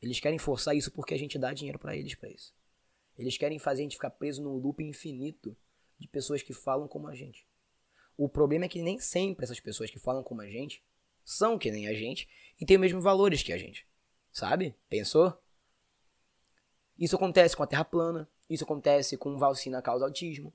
Eles 0.00 0.20
querem 0.20 0.38
forçar 0.38 0.76
isso 0.76 0.92
porque 0.92 1.12
a 1.12 1.18
gente 1.18 1.38
dá 1.38 1.52
dinheiro 1.52 1.78
para 1.78 1.96
eles 1.96 2.14
para 2.14 2.30
isso. 2.30 2.54
Eles 3.16 3.36
querem 3.36 3.58
fazer 3.58 3.82
a 3.82 3.84
gente 3.84 3.96
ficar 3.96 4.10
preso 4.10 4.42
num 4.42 4.56
loop 4.56 4.82
infinito 4.82 5.56
de 5.98 6.08
pessoas 6.08 6.42
que 6.42 6.52
falam 6.52 6.88
como 6.88 7.08
a 7.08 7.14
gente. 7.14 7.46
O 8.16 8.28
problema 8.28 8.64
é 8.64 8.68
que 8.68 8.82
nem 8.82 8.98
sempre 8.98 9.44
essas 9.44 9.60
pessoas 9.60 9.90
que 9.90 9.98
falam 9.98 10.22
como 10.22 10.40
a 10.40 10.48
gente 10.48 10.84
são 11.24 11.58
que 11.58 11.70
nem 11.70 11.88
a 11.88 11.94
gente 11.94 12.28
e 12.60 12.66
têm 12.66 12.76
os 12.76 12.80
mesmos 12.80 13.02
valores 13.02 13.42
que 13.42 13.52
a 13.52 13.58
gente. 13.58 13.86
Sabe? 14.30 14.74
Pensou? 14.88 15.36
Isso 16.98 17.16
acontece 17.16 17.56
com 17.56 17.62
a 17.62 17.66
Terra 17.66 17.84
plana, 17.84 18.28
isso 18.48 18.64
acontece 18.64 19.16
com 19.16 19.38
vacina 19.38 19.82
causa 19.82 20.04
autismo. 20.04 20.52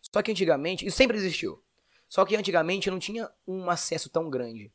Só 0.00 0.22
que 0.22 0.30
antigamente, 0.30 0.86
isso 0.86 0.96
sempre 0.96 1.16
existiu. 1.16 1.62
Só 2.08 2.24
que 2.24 2.36
antigamente 2.36 2.90
não 2.90 2.98
tinha 2.98 3.30
um 3.46 3.68
acesso 3.68 4.08
tão 4.08 4.30
grande. 4.30 4.72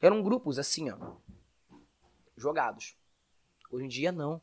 Eram 0.00 0.22
grupos 0.22 0.58
assim, 0.58 0.90
ó, 0.90 1.16
jogados. 2.36 2.96
Hoje 3.70 3.86
em 3.86 3.88
dia 3.88 4.12
não. 4.12 4.40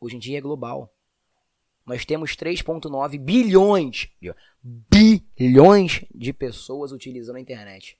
Hoje 0.00 0.16
em 0.16 0.18
dia 0.18 0.38
é 0.38 0.40
global. 0.40 0.94
Nós 1.84 2.04
temos 2.04 2.36
3.9 2.36 3.18
bilhões, 3.18 4.08
bilhões 4.62 6.04
de 6.14 6.32
pessoas 6.32 6.92
utilizando 6.92 7.36
a 7.36 7.40
internet. 7.40 7.98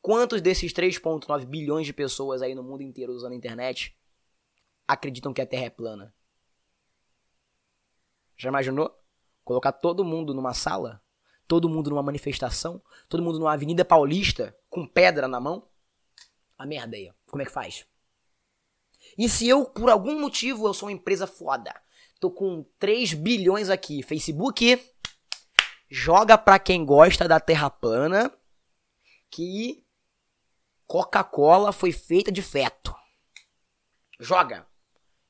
Quantos 0.00 0.40
desses 0.40 0.72
3.9 0.72 1.44
bilhões 1.44 1.86
de 1.86 1.92
pessoas 1.92 2.42
aí 2.42 2.54
no 2.54 2.62
mundo 2.62 2.82
inteiro 2.82 3.12
usando 3.12 3.32
a 3.32 3.36
internet 3.36 3.96
acreditam 4.86 5.32
que 5.32 5.40
a 5.40 5.46
Terra 5.46 5.64
é 5.64 5.70
plana? 5.70 6.14
Já 8.36 8.50
imaginou? 8.50 8.94
Colocar 9.44 9.72
todo 9.72 10.04
mundo 10.04 10.32
numa 10.32 10.54
sala, 10.54 11.02
todo 11.48 11.68
mundo 11.68 11.90
numa 11.90 12.02
manifestação, 12.02 12.82
todo 13.08 13.22
mundo 13.22 13.38
numa 13.38 13.52
avenida 13.52 13.84
paulista 13.84 14.56
com 14.70 14.86
pedra 14.86 15.26
na 15.26 15.40
mão? 15.40 15.68
A 16.56 16.64
merda 16.64 16.96
aí, 16.96 17.10
como 17.26 17.42
é 17.42 17.44
que 17.44 17.50
faz? 17.50 17.86
E 19.18 19.28
se 19.28 19.48
eu, 19.48 19.64
por 19.66 19.90
algum 19.90 20.20
motivo, 20.20 20.66
eu 20.66 20.74
sou 20.74 20.88
uma 20.88 20.94
empresa 20.94 21.26
foda, 21.26 21.74
tô 22.20 22.30
com 22.30 22.64
3 22.78 23.14
bilhões 23.14 23.70
aqui, 23.70 24.02
Facebook 24.02 24.78
joga 25.94 26.36
pra 26.36 26.58
quem 26.58 26.84
gosta 26.84 27.28
da 27.28 27.38
terra 27.38 27.70
plana 27.70 28.32
que 29.30 29.86
Coca-Cola 30.86 31.72
foi 31.72 31.92
feita 31.92 32.32
de 32.32 32.42
feto. 32.42 32.94
Joga 34.18 34.66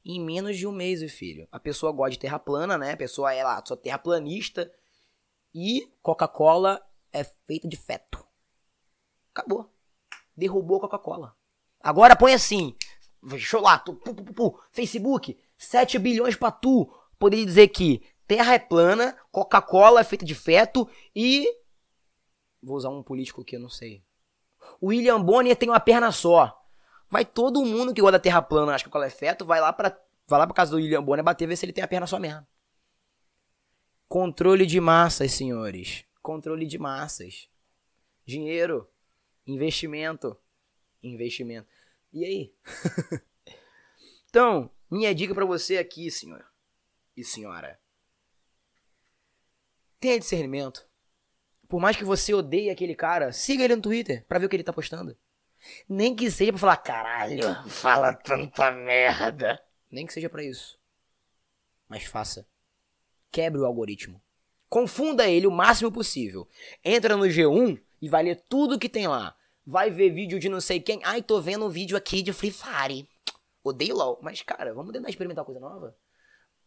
em 0.05 0.21
menos 0.21 0.57
de 0.57 0.67
um 0.67 0.73
mês, 0.73 1.01
filho. 1.13 1.47
A 1.51 1.59
pessoa 1.59 1.93
gosta 1.93 2.13
de 2.13 2.19
terra 2.19 2.39
plana, 2.39 2.77
né? 2.77 2.93
A 2.93 2.97
pessoa 2.97 3.33
é 3.33 3.43
lá, 3.43 3.63
só 3.65 3.77
terraplanista. 3.77 4.71
E 5.55 5.91
Coca-Cola 6.03 6.85
é 7.13 7.25
feita 7.25 7.69
de 7.69 7.77
feto. 7.77 8.27
Acabou. 9.35 9.73
Derrubou 10.37 10.81
Coca-Cola. 10.81 11.37
Agora 11.81 12.17
põe 12.17 12.35
assim. 12.35 12.77
Deixa 13.23 13.57
eu 13.57 13.63
lá. 13.63 13.79
Tu, 13.79 13.95
pu, 13.95 14.15
pu, 14.15 14.35
pu, 14.35 14.63
Facebook. 14.71 15.39
7 15.57 15.99
bilhões 15.99 16.37
pra 16.37 16.51
tu. 16.51 16.93
Poder 17.19 17.45
dizer 17.45 17.69
que 17.69 18.03
terra 18.27 18.55
é 18.55 18.59
plana, 18.59 19.17
Coca-Cola 19.31 20.01
é 20.01 20.05
feita 20.05 20.25
de 20.25 20.35
feto 20.35 20.89
e. 21.15 21.47
Vou 22.63 22.77
usar 22.77 22.91
um 22.91 23.03
político 23.03 23.45
que 23.45 23.57
eu 23.57 23.61
não 23.61 23.69
sei. 23.69 24.03
William 24.83 25.23
Bonner 25.23 25.57
tem 25.57 25.69
uma 25.69 25.81
perna 25.81 26.11
só. 26.11 26.61
Vai 27.11 27.25
todo 27.25 27.65
mundo 27.65 27.93
que 27.95 28.01
gosta 28.01 28.13
da 28.13 28.23
terra 28.23 28.43
plana, 28.43 28.75
acha 28.75 28.89
que 28.89 28.97
o 28.97 29.03
é 29.03 29.11
feto, 29.11 29.45
vai 29.45 29.61
lá 29.61 29.73
pra, 29.73 29.97
vai 30.27 30.39
lá 30.39 30.47
pra 30.47 30.55
casa 30.55 30.73
do 30.73 30.79
William 30.79 31.03
Bonner 31.03 31.25
bater, 31.25 31.47
ver 31.47 31.57
se 31.57 31.65
ele 31.65 31.73
tem 31.73 31.85
a 31.85 31.89
perna 31.89 32.07
só 32.07 32.19
mesmo. 32.19 32.47
Controle 34.09 34.67
de 34.67 34.81
massas, 34.81 35.33
senhores. 35.33 36.05
Controle 36.23 36.67
de 36.67 36.79
massas. 36.79 37.49
Dinheiro. 38.25 38.89
Investimento. 39.47 40.37
Investimento. 41.03 41.69
E 42.13 42.25
aí? 42.25 42.55
então, 44.29 44.71
minha 44.95 45.15
dica 45.15 45.35
para 45.35 45.45
você 45.45 45.77
aqui, 45.77 46.11
senhor 46.11 46.45
e 47.17 47.25
senhora. 47.25 47.79
Tenha 49.99 50.19
discernimento. 50.19 50.87
Por 51.69 51.81
mais 51.81 51.97
que 51.97 52.05
você 52.05 52.33
odeie 52.33 52.71
aquele 52.71 52.95
cara, 52.95 53.33
siga 53.33 53.65
ele 53.65 53.77
no 53.77 53.83
Twitter 53.83 54.25
para 54.27 54.39
ver 54.39 54.47
o 54.47 54.49
que 54.49 54.57
ele 54.57 54.63
tá 54.63 54.73
postando. 54.73 55.17
Nem 55.89 56.15
que 56.15 56.31
seja 56.31 56.53
pra 56.53 56.61
falar, 56.61 56.77
caralho, 56.77 57.69
fala 57.69 58.13
tanta 58.15 58.71
merda. 58.71 59.61
Nem 59.91 60.07
que 60.07 60.13
seja 60.13 60.29
para 60.29 60.45
isso. 60.45 60.79
Mas 61.89 62.05
faça. 62.05 62.47
Quebre 63.33 63.61
o 63.61 63.65
algoritmo. 63.65 64.23
Confunda 64.69 65.29
ele 65.29 65.47
o 65.47 65.53
máximo 65.53 65.91
possível. 65.91 66.49
Entra 66.85 67.17
no 67.17 67.25
G1 67.25 67.81
e 68.01 68.09
vai 68.09 68.23
ler 68.23 68.45
tudo 68.49 68.79
que 68.79 68.89
tem 68.89 69.09
lá. 69.09 69.37
Vai 69.67 69.91
ver 69.91 70.11
vídeo 70.11 70.39
de 70.39 70.49
não 70.49 70.61
sei 70.61 70.81
quem. 70.81 71.01
Ai, 71.03 71.23
tô 71.23 71.41
vendo 71.41 71.65
um 71.65 71.71
vídeo 71.71 71.97
aqui 71.97 72.23
de 72.23 72.33
Free 72.33 72.53
Fire. 72.53 73.09
Odeio 73.65 73.97
LOL. 73.97 74.21
Mas, 74.23 74.43
cara, 74.43 74.75
vamos 74.75 74.93
tentar 74.93 75.09
experimentar 75.09 75.45
coisa 75.45 75.59
nova? 75.59 75.97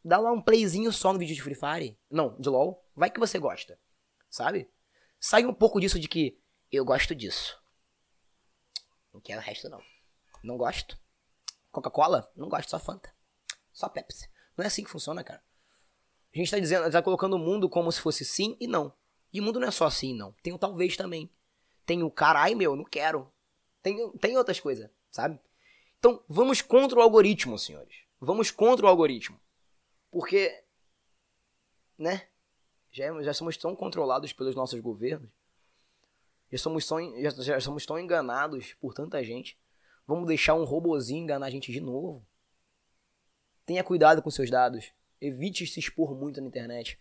Dá 0.03 0.17
lá 0.17 0.31
um 0.31 0.41
playzinho 0.41 0.91
só 0.91 1.13
no 1.13 1.19
vídeo 1.19 1.35
de 1.35 1.41
Free 1.41 1.55
Fire. 1.55 1.99
Não, 2.09 2.35
de 2.39 2.49
LOL. 2.49 2.83
Vai 2.95 3.11
que 3.11 3.19
você 3.19 3.37
gosta. 3.37 3.79
Sabe? 4.29 4.69
Sai 5.19 5.45
um 5.45 5.53
pouco 5.53 5.79
disso 5.79 5.99
de 5.99 6.07
que 6.07 6.41
eu 6.71 6.83
gosto 6.83 7.13
disso. 7.13 7.61
Não 9.13 9.21
quero 9.21 9.39
o 9.39 9.43
resto, 9.43 9.69
não. 9.69 9.81
Não 10.43 10.57
gosto. 10.57 10.99
Coca-Cola? 11.71 12.31
Não 12.35 12.49
gosto, 12.49 12.69
só 12.69 12.79
Fanta. 12.79 13.13
Só 13.71 13.87
Pepsi. 13.87 14.29
Não 14.57 14.63
é 14.63 14.67
assim 14.67 14.83
que 14.83 14.89
funciona, 14.89 15.23
cara. 15.23 15.43
A 16.33 16.37
gente 16.37 16.51
tá 16.51 16.59
dizendo, 16.59 16.91
tá 16.91 17.01
colocando 17.01 17.35
o 17.35 17.39
mundo 17.39 17.69
como 17.69 17.91
se 17.91 18.01
fosse 18.01 18.25
sim 18.25 18.57
e 18.59 18.67
não. 18.67 18.93
E 19.31 19.39
o 19.39 19.43
mundo 19.43 19.59
não 19.59 19.67
é 19.67 19.71
só 19.71 19.85
assim, 19.85 20.15
não. 20.15 20.33
Tem 20.43 20.53
o 20.53 20.57
talvez 20.57 20.97
também. 20.97 21.31
Tem 21.85 22.03
o 22.03 22.11
carai, 22.11 22.55
meu, 22.55 22.75
não 22.75 22.83
quero. 22.83 23.31
Tem, 23.81 24.11
tem 24.13 24.37
outras 24.37 24.59
coisas, 24.59 24.89
sabe? 25.11 25.39
Então, 25.99 26.23
vamos 26.27 26.61
contra 26.61 26.99
o 26.99 27.01
algoritmo, 27.01 27.57
senhores. 27.57 27.95
Vamos 28.19 28.51
contra 28.51 28.85
o 28.85 28.89
algoritmo. 28.89 29.39
Porque, 30.11 30.63
né? 31.97 32.27
Já, 32.91 33.21
já 33.21 33.33
somos 33.33 33.57
tão 33.57 33.75
controlados 33.75 34.33
pelos 34.33 34.55
nossos 34.55 34.79
governos 34.79 35.29
Já 36.49 36.57
somos, 36.57 36.87
tão, 36.87 37.21
já, 37.21 37.29
já 37.29 37.59
somos 37.59 37.85
tão 37.85 37.99
enganados 37.99 38.73
por 38.75 38.93
tanta 38.93 39.23
gente. 39.23 39.59
Vamos 40.05 40.27
deixar 40.27 40.55
um 40.55 40.63
robozinho 40.63 41.23
enganar 41.23 41.47
a 41.47 41.49
gente 41.49 41.71
de 41.71 41.81
novo? 41.81 42.25
Tenha 43.65 43.83
cuidado 43.83 44.21
com 44.21 44.31
seus 44.31 44.49
dados. 44.49 44.91
Evite 45.19 45.67
se 45.67 45.79
expor 45.79 46.15
muito 46.15 46.39
na 46.39 46.47
internet. 46.47 46.99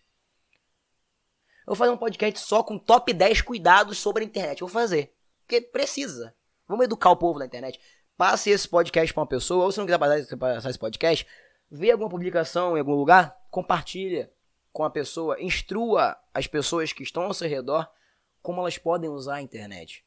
Eu 1.61 1.67
vou 1.67 1.75
fazer 1.75 1.91
um 1.91 1.97
podcast 1.97 2.39
só 2.39 2.61
com 2.63 2.77
top 2.77 3.13
10 3.13 3.41
cuidados 3.41 3.97
sobre 3.97 4.23
a 4.23 4.27
internet. 4.27 4.59
Vou 4.59 4.69
fazer. 4.69 5.15
Porque 5.39 5.61
precisa. 5.61 6.35
Vamos 6.67 6.83
educar 6.83 7.09
o 7.11 7.17
povo 7.17 7.39
na 7.39 7.45
internet. 7.45 7.79
Passe 8.17 8.49
esse 8.49 8.67
podcast 8.67 9.13
para 9.13 9.21
uma 9.21 9.27
pessoa, 9.27 9.65
ou 9.65 9.71
se 9.71 9.77
não 9.77 9.85
quiser 9.85 9.99
passar 9.99 10.69
esse 10.69 10.79
podcast, 10.79 11.27
vê 11.69 11.91
alguma 11.91 12.09
publicação 12.09 12.75
em 12.75 12.79
algum 12.79 12.95
lugar, 12.95 13.45
compartilha 13.51 14.31
com 14.73 14.83
a 14.83 14.89
pessoa, 14.89 15.39
instrua 15.39 16.17
as 16.33 16.47
pessoas 16.47 16.91
que 16.91 17.03
estão 17.03 17.23
ao 17.23 17.33
seu 17.33 17.47
redor 17.47 17.87
como 18.41 18.61
elas 18.61 18.77
podem 18.77 19.09
usar 19.09 19.35
a 19.35 19.41
internet. 19.41 20.03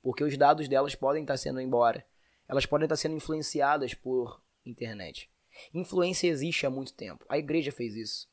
Porque 0.00 0.24
os 0.24 0.36
dados 0.36 0.68
delas 0.68 0.94
podem 0.94 1.22
estar 1.22 1.36
sendo 1.36 1.60
embora. 1.60 2.06
Elas 2.48 2.64
podem 2.64 2.86
estar 2.86 2.96
sendo 2.96 3.16
influenciadas 3.16 3.92
por 3.92 4.40
internet. 4.64 5.30
Influência 5.74 6.28
existe 6.28 6.64
há 6.64 6.70
muito 6.70 6.94
tempo. 6.94 7.24
A 7.28 7.38
igreja 7.38 7.70
fez 7.70 7.94
isso. 7.94 8.28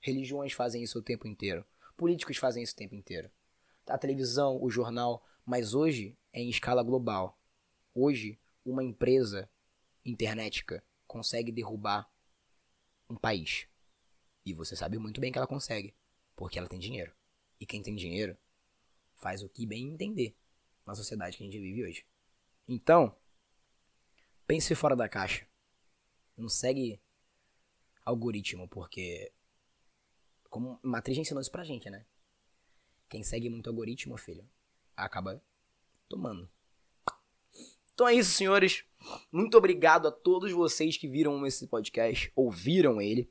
Religiões 0.00 0.52
fazem 0.52 0.82
isso 0.82 0.98
o 0.98 1.02
tempo 1.02 1.28
inteiro. 1.28 1.64
Políticos 1.96 2.38
fazem 2.38 2.62
isso 2.62 2.72
o 2.72 2.76
tempo 2.76 2.94
inteiro. 2.94 3.30
A 3.86 3.96
televisão, 3.96 4.60
o 4.60 4.68
jornal. 4.70 5.24
Mas 5.46 5.74
hoje 5.74 6.16
é 6.32 6.40
em 6.40 6.48
escala 6.48 6.82
global. 6.82 7.38
Hoje, 7.94 8.38
uma 8.64 8.82
empresa 8.82 9.48
internetica 10.04 10.84
consegue 11.06 11.52
derrubar 11.52 12.10
um 13.08 13.16
país. 13.16 13.68
E 14.44 14.52
você 14.52 14.76
sabe 14.76 14.98
muito 14.98 15.20
bem 15.20 15.32
que 15.32 15.38
ela 15.38 15.46
consegue, 15.46 15.94
porque 16.36 16.58
ela 16.58 16.68
tem 16.68 16.78
dinheiro. 16.78 17.14
E 17.60 17.66
quem 17.66 17.82
tem 17.82 17.94
dinheiro 17.94 18.36
faz 19.16 19.42
o 19.42 19.48
que 19.48 19.66
bem 19.66 19.88
entender 19.88 20.36
na 20.86 20.94
sociedade 20.94 21.36
que 21.36 21.42
a 21.42 21.46
gente 21.46 21.58
vive 21.58 21.84
hoje. 21.84 22.06
Então, 22.68 23.16
pense 24.46 24.74
fora 24.74 24.96
da 24.96 25.08
caixa. 25.08 25.46
Não 26.36 26.48
segue 26.48 27.00
algoritmo, 28.04 28.68
porque 28.68 29.32
como 30.50 30.78
matriz 30.82 31.16
ensinou 31.16 31.40
isso 31.40 31.50
pra 31.50 31.64
gente, 31.64 31.88
né? 31.88 32.04
Quem 33.08 33.22
segue 33.22 33.48
muito 33.48 33.70
algoritmo, 33.70 34.16
filho, 34.16 34.48
acaba 34.96 35.42
tomando. 36.08 36.50
Então 37.94 38.08
é 38.08 38.14
isso, 38.14 38.32
senhores. 38.32 38.84
Muito 39.30 39.56
obrigado 39.56 40.08
a 40.08 40.10
todos 40.10 40.50
vocês 40.50 40.96
que 40.96 41.06
viram 41.06 41.46
esse 41.46 41.66
podcast, 41.66 42.32
ouviram 42.34 43.00
ele. 43.00 43.30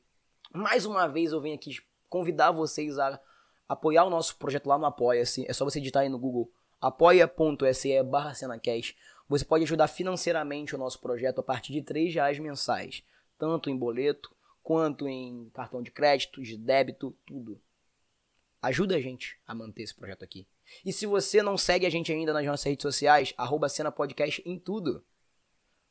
Mais 0.53 0.85
uma 0.85 1.07
vez 1.07 1.31
eu 1.31 1.41
venho 1.41 1.55
aqui 1.55 1.77
convidar 2.07 2.51
vocês 2.51 2.97
a 2.97 3.19
apoiar 3.67 4.05
o 4.05 4.09
nosso 4.09 4.37
projeto 4.37 4.67
lá 4.67 4.77
no 4.77 4.85
Apoia-se. 4.85 5.45
É 5.49 5.53
só 5.53 5.65
você 5.65 5.79
digitar 5.79 6.03
aí 6.03 6.09
no 6.09 6.17
Google 6.17 6.49
apoia.se 6.79 8.03
barra 8.03 8.33
Cenacast. 8.33 8.95
Você 9.27 9.43
pode 9.43 9.63
ajudar 9.63 9.87
financeiramente 9.87 10.75
o 10.75 10.77
nosso 10.77 10.99
projeto 11.01 11.39
a 11.39 11.43
partir 11.43 11.73
de 11.73 11.81
3 11.81 12.13
reais 12.13 12.39
mensais. 12.39 13.03
Tanto 13.37 13.69
em 13.69 13.77
boleto, 13.77 14.33
quanto 14.61 15.07
em 15.07 15.49
cartão 15.53 15.81
de 15.81 15.91
crédito, 15.91 16.41
de 16.41 16.55
débito, 16.55 17.13
tudo. 17.25 17.59
Ajuda 18.61 18.95
a 18.95 19.01
gente 19.01 19.37
a 19.45 19.53
manter 19.53 19.83
esse 19.83 19.93
projeto 19.95 20.23
aqui. 20.23 20.47
E 20.85 20.91
se 20.91 21.05
você 21.05 21.41
não 21.41 21.57
segue 21.57 21.85
a 21.85 21.89
gente 21.89 22.11
ainda 22.11 22.33
nas 22.33 22.45
nossas 22.45 22.65
redes 22.65 22.83
sociais, 22.83 23.33
arroba 23.37 23.69
Cena 23.69 23.91
Podcast 23.91 24.41
em 24.45 24.57
tudo. 24.57 25.03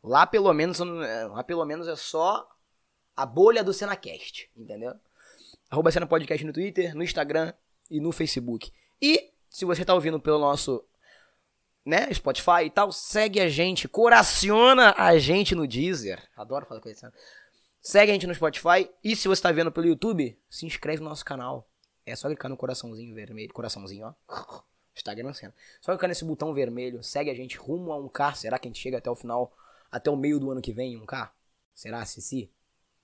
Lá 0.03 0.27
pelo 0.27 0.53
menos, 0.53 0.79
lá 0.81 1.45
pelo 1.45 1.65
menos 1.65 1.87
é 1.87 1.97
só 1.97 2.49
a 3.17 3.25
bolha 3.25 3.63
do 3.63 3.73
Cenacast, 3.73 4.51
entendeu? 4.57 4.95
Arroba 5.71 5.91
Cena 5.91 6.07
Podcast 6.07 6.45
no 6.45 6.53
Twitter, 6.53 6.95
no 6.95 7.03
Instagram 7.05 7.53
e 7.91 8.01
no 8.01 8.13
Facebook. 8.13 8.73
E 9.01 9.33
se 9.49 9.65
você 9.65 9.85
tá 9.85 9.95
ouvindo 9.95 10.19
pelo 10.19 10.39
nosso 10.39 10.85
né, 11.85 12.13
Spotify 12.13 12.65
e 12.65 12.71
tal, 12.71 12.93
segue 12.93 13.41
a 13.41 13.49
gente, 13.49 13.89
coraciona 13.89 14.95
a 14.97 15.19
gente 15.19 15.55
no 15.55 15.67
Deezer. 15.67 16.23
Adoro 16.37 16.67
falar 16.67 16.81
coisa 16.81 17.07
assim. 17.07 17.17
Segue 17.81 18.13
a 18.13 18.15
gente 18.15 18.27
no 18.27 18.35
Spotify 18.35 18.89
e 19.03 19.17
se 19.17 19.27
você 19.27 19.43
tá 19.43 19.51
vendo 19.51 19.73
pelo 19.73 19.87
YouTube, 19.87 20.39
se 20.49 20.65
inscreve 20.65 21.03
no 21.03 21.09
nosso 21.09 21.25
canal. 21.25 21.69
É 22.05 22.17
só 22.17 22.29
clicar 22.29 22.51
no 22.51 22.57
coraçãozinho 22.57 23.15
vermelho. 23.15 23.53
Coraçãozinho, 23.53 24.15
ó. 24.29 24.63
Instagram 24.95 25.33
cena. 25.33 25.55
Só 25.81 25.93
clicar 25.93 26.09
nesse 26.09 26.25
botão 26.25 26.53
vermelho. 26.53 27.03
Segue 27.03 27.31
a 27.31 27.35
gente 27.35 27.57
rumo 27.57 27.93
a 27.93 27.97
um 27.97 28.09
K. 28.09 28.35
Será 28.35 28.59
que 28.59 28.69
a 28.69 28.71
gente 28.71 28.81
chega 28.81 28.99
até 28.99 29.11
o 29.11 29.15
final? 29.15 29.53
Até 29.91 30.11
o 30.11 30.17
meio 30.17 30.39
do 30.39 30.51
ano 30.51 30.63
que 30.63 30.73
vem, 30.73 30.97
um 30.97 31.07
K? 31.07 31.33
Será, 31.75 32.05
Cici? 32.05 32.51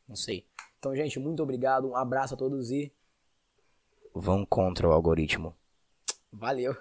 Não 0.07 0.16
sei. 0.16 0.46
Então, 0.78 0.94
gente, 0.94 1.18
muito 1.18 1.42
obrigado. 1.42 1.88
Um 1.88 1.96
abraço 1.96 2.34
a 2.34 2.36
todos 2.36 2.70
e. 2.70 2.92
Vão 4.14 4.44
contra 4.44 4.88
o 4.88 4.92
algoritmo. 4.92 5.55
Valeu. 6.32 6.76